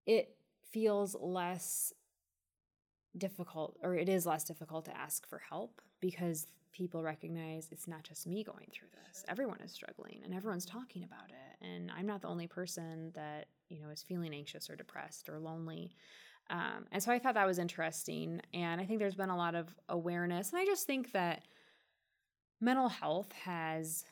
it 0.06 0.36
feels 0.72 1.16
less 1.20 1.94
difficult 3.20 3.78
or 3.84 3.96
it 3.96 4.10
is 4.10 4.26
less 4.26 4.44
difficult 4.44 4.86
to 4.86 4.98
ask 4.98 5.28
for 5.28 5.42
help 5.50 5.82
because 6.00 6.48
people 6.72 7.02
recognize 7.02 7.68
it's 7.72 7.88
not 7.88 8.04
just 8.04 8.28
me 8.28 8.44
going 8.44 8.68
through 8.72 8.90
this. 9.08 9.26
Everyone 9.28 9.60
is 9.62 9.72
struggling 9.72 10.22
and 10.24 10.34
everyone's 10.34 10.66
talking 10.66 11.04
about 11.04 11.30
it. 11.30 11.66
And 11.66 11.92
I'm 11.98 12.06
not 12.06 12.22
the 12.22 12.28
only 12.28 12.48
person 12.48 13.12
that, 13.16 13.48
you 13.70 13.82
know, 13.82 13.90
is 13.90 14.04
feeling 14.04 14.34
anxious 14.34 14.70
or 14.70 14.76
depressed 14.76 15.28
or 15.28 15.40
lonely. 15.40 15.96
Um, 16.50 16.86
and 16.92 17.02
so 17.02 17.12
I 17.12 17.20
thought 17.20 17.34
that 17.34 17.48
was 17.48 17.60
interesting. 17.60 18.42
And 18.54 18.80
I 18.80 18.86
think 18.86 19.00
there's 19.00 19.16
been 19.16 19.30
a 19.30 19.38
lot 19.38 19.56
of 19.56 19.74
awareness. 19.90 20.52
And 20.52 20.60
I 20.60 20.66
just 20.66 20.86
think 20.86 21.12
that 21.14 21.44
mental 22.62 22.90
health 22.90 23.32
has 23.44 24.04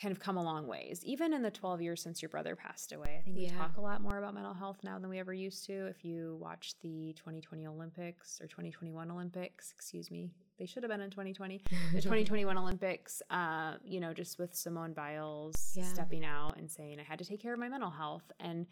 kind 0.00 0.12
of 0.12 0.20
come 0.20 0.36
a 0.36 0.42
long 0.42 0.66
ways. 0.66 1.00
Even 1.04 1.32
in 1.32 1.42
the 1.42 1.50
12 1.50 1.80
years 1.80 2.02
since 2.02 2.20
your 2.20 2.28
brother 2.28 2.54
passed 2.54 2.92
away, 2.92 3.16
I 3.18 3.22
think 3.22 3.36
we 3.36 3.46
yeah. 3.46 3.56
talk 3.56 3.78
a 3.78 3.80
lot 3.80 4.02
more 4.02 4.18
about 4.18 4.34
mental 4.34 4.52
health 4.52 4.78
now 4.82 4.98
than 4.98 5.08
we 5.08 5.18
ever 5.18 5.32
used 5.32 5.64
to. 5.66 5.86
If 5.86 6.04
you 6.04 6.38
watch 6.40 6.74
the 6.82 7.14
2020 7.14 7.66
Olympics 7.66 8.40
or 8.40 8.46
2021 8.46 9.10
Olympics, 9.10 9.72
excuse 9.72 10.10
me, 10.10 10.30
they 10.58 10.66
should 10.66 10.82
have 10.82 10.90
been 10.90 11.00
in 11.00 11.10
2020. 11.10 11.62
the 11.94 12.02
2021 12.02 12.58
Olympics, 12.58 13.22
uh, 13.30 13.74
you 13.84 14.00
know, 14.00 14.12
just 14.12 14.38
with 14.38 14.54
Simone 14.54 14.92
Biles 14.92 15.72
yeah. 15.74 15.84
stepping 15.84 16.24
out 16.24 16.56
and 16.58 16.70
saying, 16.70 17.00
I 17.00 17.02
had 17.02 17.18
to 17.18 17.24
take 17.24 17.40
care 17.40 17.54
of 17.54 17.58
my 17.60 17.68
mental 17.68 17.90
health. 17.90 18.30
And, 18.38 18.66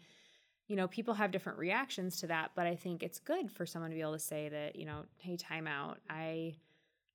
you 0.67 0.75
know, 0.75 0.87
people 0.87 1.15
have 1.15 1.31
different 1.31 1.57
reactions 1.57 2.19
to 2.21 2.27
that, 2.27 2.51
but 2.55 2.67
I 2.67 2.75
think 2.75 3.01
it's 3.01 3.19
good 3.19 3.51
for 3.51 3.65
someone 3.65 3.89
to 3.89 3.95
be 3.95 4.01
able 4.01 4.13
to 4.13 4.19
say 4.19 4.49
that, 4.49 4.75
you 4.75 4.85
know, 4.85 5.05
hey, 5.17 5.37
time 5.37 5.65
out. 5.67 5.99
I 6.07 6.57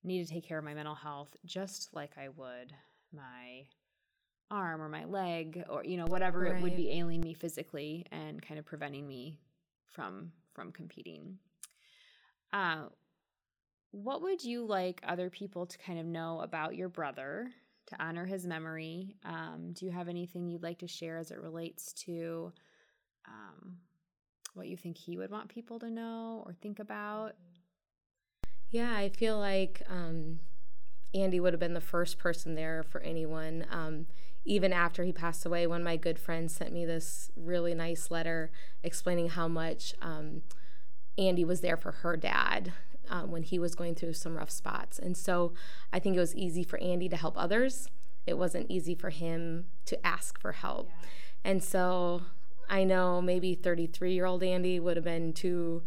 need 0.03 0.27
to 0.27 0.33
take 0.33 0.45
care 0.45 0.59
of 0.59 0.65
my 0.65 0.75
mental 0.75 0.95
health 0.95 1.37
just 1.45 1.91
like 1.93 2.13
I 2.17 2.29
would 2.31 2.73
my 3.13 3.65
arm 4.51 4.83
or 4.83 4.89
my 4.89 5.05
leg 5.05 5.65
or 5.69 5.85
you 5.85 5.97
know 5.97 6.07
whatever 6.07 6.41
right. 6.41 6.57
it 6.57 6.63
would 6.63 6.77
be 6.77 6.91
ailing 6.91 7.21
me 7.21 7.35
physically 7.35 8.07
and 8.11 8.43
kind 8.43 8.59
of 8.59 8.67
preventing 8.67 9.07
me 9.07 9.39
from 9.87 10.33
from 10.55 10.73
competing. 10.73 11.39
Uh 12.53 12.85
what 13.93 14.23
would 14.23 14.45
you 14.45 14.65
like 14.65 15.01
other 15.07 15.31
people 15.31 15.67
to 15.67 15.79
kind 15.79 15.99
of 15.99 16.07
know 16.07 16.41
about 16.41 16.77
your 16.77 16.89
brother 16.89 17.51
to 17.87 18.03
honor 18.03 18.25
his 18.25 18.47
memory? 18.47 19.17
Um, 19.25 19.73
do 19.73 19.85
you 19.85 19.91
have 19.91 20.09
anything 20.09 20.49
you'd 20.49 20.63
like 20.63 20.79
to 20.79 20.87
share 20.87 21.19
as 21.19 21.33
it 21.33 21.41
relates 21.41 21.93
to 22.05 22.53
um, 23.27 23.79
what 24.55 24.69
you 24.69 24.77
think 24.77 24.97
he 24.97 25.19
would 25.19 25.33
want 25.33 25.49
people 25.49 25.81
to 25.81 25.91
know 25.91 26.45
or 26.47 26.55
think 26.55 26.79
about? 26.79 27.35
Yeah 28.71 28.93
i 28.95 29.09
feel 29.09 29.39
like 29.39 29.83
um, 29.89 30.39
andy 31.15 31.41
would 31.41 31.53
have 31.53 31.61
been 31.61 31.75
the 31.75 31.81
first 31.81 32.19
person 32.19 32.55
there 32.55 32.83
for 32.83 33.01
anyone 33.01 33.67
um, 33.71 34.07
even 34.45 34.73
after 34.73 35.05
he 35.05 35.13
passed 35.13 35.45
away, 35.45 35.67
one 35.67 35.83
of 35.83 35.85
my 35.85 35.97
good 35.97 36.19
friends 36.19 36.55
sent 36.55 36.73
me 36.73 36.85
this 36.85 37.31
really 37.37 37.75
nice 37.75 38.11
letter 38.11 38.51
explaining 38.83 39.29
how 39.31 39.47
much 39.47 39.95
um, 40.01 40.43
Andy 41.19 41.45
was 41.45 41.61
there 41.61 41.77
for 41.77 41.93
her 41.93 42.17
dad 42.17 42.73
um, 43.09 43.31
when 43.31 43.43
he 43.43 43.59
was 43.59 43.75
going 43.75 43.95
through 43.95 44.15
some 44.15 44.37
rough 44.37 44.51
spots. 44.51 44.99
And 44.99 45.17
so 45.17 45.53
I 45.93 45.99
think 45.99 46.17
it 46.17 46.21
was 46.21 46.35
easy 46.35 46.65
for 46.65 46.81
Andy 46.81 47.09
to 47.11 47.17
help 47.17 47.37
others. 47.37 47.89
It 48.27 48.39
wasn't 48.39 48.71
easy 48.71 48.95
for 48.95 49.11
him 49.11 49.67
to 49.87 50.07
ask 50.07 50.41
for 50.41 50.53
help. 50.53 50.89
Yeah. 50.89 51.09
And 51.45 51.63
so 51.63 52.23
I 52.69 52.85
know 52.85 53.21
maybe 53.21 53.55
33 53.55 54.15
year 54.15 54.25
old 54.25 54.43
Andy 54.43 54.81
would 54.81 54.97
have 54.97 55.05
been 55.05 55.35
too 55.35 55.83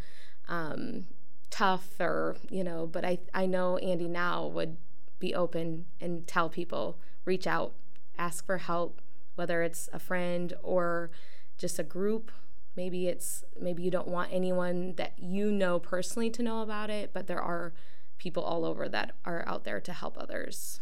um, 0.47 1.05
tough 1.49 1.99
or, 1.99 2.35
you 2.51 2.63
know, 2.63 2.85
but 2.85 3.03
I, 3.03 3.19
I 3.33 3.47
know 3.47 3.77
Andy 3.77 4.07
now 4.07 4.45
would 4.47 4.77
be 5.23 5.33
open 5.33 5.85
and 6.01 6.27
tell 6.27 6.49
people, 6.49 6.99
reach 7.23 7.47
out, 7.47 7.73
ask 8.17 8.45
for 8.45 8.57
help, 8.57 9.01
whether 9.35 9.63
it's 9.63 9.87
a 9.93 9.97
friend 9.97 10.53
or 10.61 11.11
just 11.57 11.79
a 11.79 11.83
group. 11.83 12.29
Maybe 12.75 13.07
it's 13.07 13.45
maybe 13.57 13.83
you 13.83 13.89
don't 13.89 14.09
want 14.09 14.33
anyone 14.33 14.95
that 14.95 15.13
you 15.17 15.49
know 15.49 15.79
personally 15.79 16.29
to 16.31 16.43
know 16.43 16.61
about 16.61 16.89
it, 16.89 17.11
but 17.13 17.27
there 17.27 17.41
are 17.41 17.73
people 18.17 18.43
all 18.43 18.65
over 18.65 18.89
that 18.89 19.15
are 19.23 19.47
out 19.47 19.63
there 19.63 19.79
to 19.79 19.93
help 19.93 20.17
others. 20.17 20.81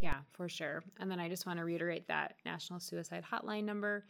Yeah, 0.00 0.20
for 0.32 0.48
sure. 0.48 0.82
And 0.98 1.10
then 1.10 1.20
I 1.20 1.28
just 1.28 1.44
want 1.44 1.58
to 1.58 1.64
reiterate 1.64 2.08
that 2.08 2.36
National 2.46 2.80
Suicide 2.80 3.24
Hotline 3.30 3.64
number 3.64 4.06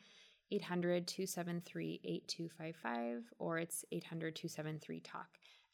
800 0.52 1.08
273 1.08 2.00
8255 2.04 3.24
or 3.40 3.58
it's 3.58 3.84
800 3.90 4.36
273 4.36 5.00
TALK. 5.00 5.26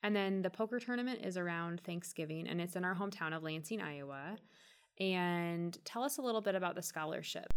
And 0.03 0.15
then 0.15 0.43
the 0.43 0.51
poker 0.51 0.79
tournament 0.79 1.21
is 1.25 1.37
around 1.37 1.81
Thanksgiving 1.83 2.47
and 2.47 2.61
it's 2.61 2.77
in 2.77 2.85
our 2.85 2.95
hometown 2.95 3.37
of 3.37 3.43
Lansing, 3.43 3.81
Iowa 3.81 4.39
and 5.01 5.79
tell 5.85 6.03
us 6.03 6.19
a 6.19 6.23
little 6.23 6.41
bit 6.41 6.55
about 6.55 6.75
the 6.75 6.83
scholarship. 6.83 7.53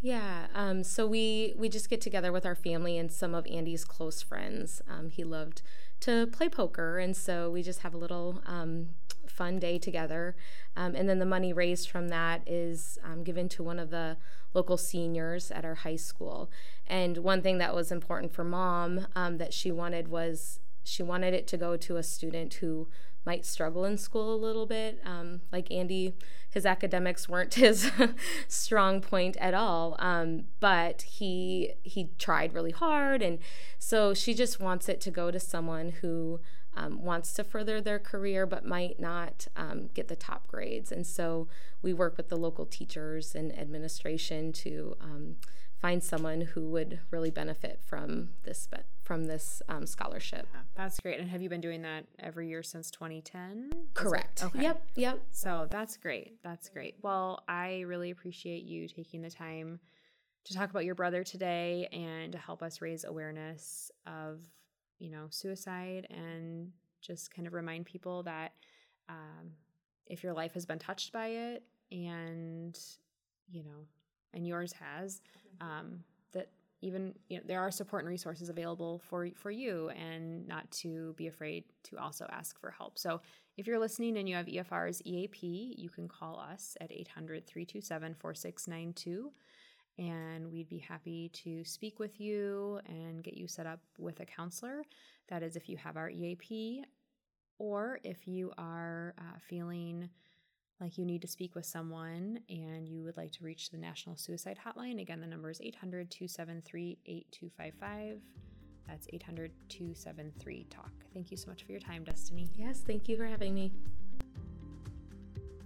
Yeah, 0.00 0.46
um, 0.54 0.84
so 0.84 1.06
we 1.06 1.54
we 1.56 1.68
just 1.68 1.88
get 1.88 2.00
together 2.00 2.30
with 2.30 2.44
our 2.44 2.54
family 2.54 2.98
and 2.98 3.10
some 3.10 3.34
of 3.34 3.46
Andy's 3.46 3.84
close 3.84 4.22
friends. 4.22 4.82
Um, 4.88 5.08
he 5.08 5.24
loved 5.24 5.62
to 6.00 6.26
play 6.26 6.48
poker, 6.48 6.98
and 6.98 7.16
so 7.16 7.50
we 7.50 7.62
just 7.62 7.80
have 7.80 7.94
a 7.94 7.98
little 7.98 8.42
um, 8.46 8.90
fun 9.26 9.58
day 9.58 9.78
together. 9.78 10.36
Um, 10.76 10.94
and 10.94 11.08
then 11.08 11.18
the 11.18 11.26
money 11.26 11.52
raised 11.52 11.88
from 11.88 12.08
that 12.08 12.42
is 12.46 12.98
um, 13.02 13.24
given 13.24 13.48
to 13.50 13.62
one 13.62 13.78
of 13.78 13.90
the 13.90 14.18
local 14.52 14.76
seniors 14.76 15.50
at 15.50 15.64
our 15.64 15.76
high 15.76 15.96
school. 15.96 16.50
And 16.86 17.18
one 17.18 17.40
thing 17.40 17.56
that 17.58 17.74
was 17.74 17.90
important 17.90 18.32
for 18.32 18.44
mom 18.44 19.06
um, 19.16 19.38
that 19.38 19.54
she 19.54 19.70
wanted 19.72 20.08
was 20.08 20.60
she 20.86 21.02
wanted 21.02 21.34
it 21.34 21.46
to 21.48 21.56
go 21.56 21.76
to 21.76 21.96
a 21.96 22.02
student 22.02 22.54
who 22.54 22.88
might 23.24 23.44
struggle 23.44 23.84
in 23.84 23.98
school 23.98 24.32
a 24.32 24.36
little 24.36 24.66
bit. 24.66 25.00
Um, 25.04 25.40
like 25.50 25.70
Andy, 25.70 26.14
his 26.48 26.64
academics 26.64 27.28
weren't 27.28 27.54
his 27.66 27.90
strong 28.48 29.00
point 29.00 29.36
at 29.38 29.52
all, 29.52 29.96
um, 29.98 30.44
but 30.60 31.02
he 31.02 31.72
he 31.82 32.10
tried 32.18 32.54
really 32.54 32.70
hard, 32.70 33.22
and 33.22 33.38
so 33.78 34.14
she 34.14 34.32
just 34.32 34.60
wants 34.60 34.88
it 34.88 35.00
to 35.02 35.10
go 35.10 35.30
to 35.30 35.40
someone 35.40 35.90
who 36.00 36.40
um, 36.76 37.02
wants 37.02 37.32
to 37.34 37.42
further 37.42 37.80
their 37.80 37.98
career 37.98 38.46
but 38.46 38.64
might 38.64 39.00
not 39.00 39.48
um, 39.56 39.88
get 39.94 40.08
the 40.08 40.16
top 40.16 40.46
grades. 40.46 40.92
And 40.92 41.06
so 41.06 41.48
we 41.82 41.92
work 41.92 42.16
with 42.16 42.28
the 42.28 42.36
local 42.36 42.66
teachers 42.66 43.34
and 43.34 43.56
administration 43.58 44.52
to 44.52 44.94
um, 45.00 45.36
find 45.86 46.02
someone 46.02 46.40
who 46.40 46.62
would 46.62 46.98
really 47.12 47.30
benefit 47.30 47.80
from 47.86 48.30
this 48.42 48.68
from 49.04 49.26
this 49.26 49.62
um, 49.68 49.86
scholarship. 49.86 50.48
That's 50.74 50.98
great. 50.98 51.20
And 51.20 51.30
have 51.30 51.40
you 51.40 51.48
been 51.48 51.60
doing 51.60 51.82
that 51.82 52.06
every 52.18 52.48
year 52.48 52.64
since 52.64 52.90
2010? 52.90 53.70
Correct. 53.94 54.42
Okay. 54.42 54.62
Yep. 54.62 54.82
Yep. 54.96 55.22
So 55.30 55.68
that's 55.70 55.96
great. 55.96 56.42
That's 56.42 56.68
great. 56.68 56.96
Well, 57.02 57.44
I 57.46 57.82
really 57.86 58.10
appreciate 58.10 58.64
you 58.64 58.88
taking 58.88 59.22
the 59.22 59.30
time 59.30 59.78
to 60.46 60.54
talk 60.54 60.70
about 60.70 60.84
your 60.84 60.96
brother 60.96 61.22
today 61.22 61.86
and 61.92 62.32
to 62.32 62.38
help 62.38 62.64
us 62.64 62.80
raise 62.80 63.04
awareness 63.04 63.92
of, 64.08 64.40
you 64.98 65.12
know, 65.12 65.26
suicide 65.30 66.08
and 66.10 66.72
just 67.00 67.32
kind 67.32 67.46
of 67.46 67.54
remind 67.54 67.86
people 67.86 68.24
that 68.24 68.54
um, 69.08 69.52
if 70.08 70.24
your 70.24 70.32
life 70.32 70.54
has 70.54 70.66
been 70.66 70.80
touched 70.80 71.12
by 71.12 71.28
it 71.28 71.62
and, 71.92 72.76
you 73.48 73.62
know, 73.62 73.86
and 74.34 74.46
yours 74.46 74.72
has, 74.72 75.20
mm-hmm. 75.60 75.68
um, 75.68 76.00
that 76.32 76.48
even 76.82 77.14
you 77.28 77.38
know 77.38 77.42
there 77.46 77.60
are 77.60 77.70
support 77.70 78.02
and 78.02 78.10
resources 78.10 78.48
available 78.48 78.98
for 78.98 79.28
for 79.34 79.50
you 79.50 79.90
and 79.90 80.46
not 80.46 80.70
to 80.70 81.14
be 81.16 81.26
afraid 81.26 81.64
to 81.82 81.98
also 81.98 82.26
ask 82.30 82.60
for 82.60 82.70
help 82.70 82.96
so 82.98 83.20
if 83.56 83.66
you're 83.66 83.78
listening 83.78 84.18
and 84.18 84.28
you 84.28 84.36
have 84.36 84.44
efr's 84.46 85.00
eap 85.04 85.34
you 85.40 85.88
can 85.88 86.06
call 86.06 86.38
us 86.38 86.76
at 86.80 86.90
800-327-4692 86.90 89.30
and 89.98 90.52
we'd 90.52 90.68
be 90.68 90.78
happy 90.78 91.30
to 91.30 91.64
speak 91.64 91.98
with 91.98 92.20
you 92.20 92.78
and 92.86 93.24
get 93.24 93.32
you 93.34 93.48
set 93.48 93.64
up 93.66 93.80
with 93.98 94.20
a 94.20 94.26
counselor 94.26 94.82
that 95.28 95.42
is 95.42 95.56
if 95.56 95.70
you 95.70 95.78
have 95.78 95.96
our 95.96 96.10
eap 96.10 96.84
or 97.58 97.98
if 98.04 98.28
you 98.28 98.52
are 98.58 99.14
uh, 99.18 99.38
feeling 99.48 100.10
like 100.80 100.98
you 100.98 101.04
need 101.04 101.22
to 101.22 101.28
speak 101.28 101.54
with 101.54 101.64
someone 101.64 102.40
and 102.48 102.88
you 102.88 103.02
would 103.04 103.16
like 103.16 103.32
to 103.32 103.44
reach 103.44 103.70
the 103.70 103.78
National 103.78 104.16
Suicide 104.16 104.58
Hotline, 104.64 105.00
again, 105.00 105.20
the 105.20 105.26
number 105.26 105.50
is 105.50 105.60
800 105.60 106.10
273 106.10 106.98
8255. 107.06 108.20
That's 108.86 109.08
800 109.12 109.50
273 109.68 110.66
TALK. 110.70 110.90
Thank 111.12 111.30
you 111.30 111.36
so 111.36 111.48
much 111.48 111.64
for 111.64 111.72
your 111.72 111.80
time, 111.80 112.04
Destiny. 112.04 112.50
Yes, 112.54 112.82
thank 112.86 113.08
you 113.08 113.16
for 113.16 113.24
having 113.24 113.54
me. 113.54 113.72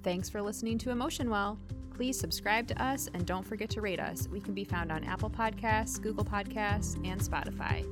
Thanks 0.02 0.30
for 0.30 0.40
listening 0.40 0.78
to 0.78 0.90
Emotion 0.90 1.28
Well. 1.28 1.58
Please 1.94 2.18
subscribe 2.18 2.66
to 2.68 2.82
us 2.82 3.10
and 3.12 3.26
don't 3.26 3.46
forget 3.46 3.68
to 3.70 3.82
rate 3.82 4.00
us. 4.00 4.26
We 4.28 4.40
can 4.40 4.54
be 4.54 4.64
found 4.64 4.90
on 4.90 5.04
Apple 5.04 5.28
Podcasts, 5.28 6.00
Google 6.00 6.24
Podcasts, 6.24 6.96
and 7.06 7.20
Spotify. 7.20 7.84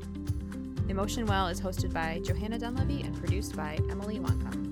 Emotion 0.88 1.26
Well 1.26 1.48
is 1.48 1.61
hosted 1.61 1.92
by 1.92 2.20
Johanna 2.24 2.59
Dunleavy 2.59 3.02
and 3.02 3.14
produced 3.18 3.54
by 3.54 3.78
Emily 3.90 4.18
Wancombe. 4.18 4.67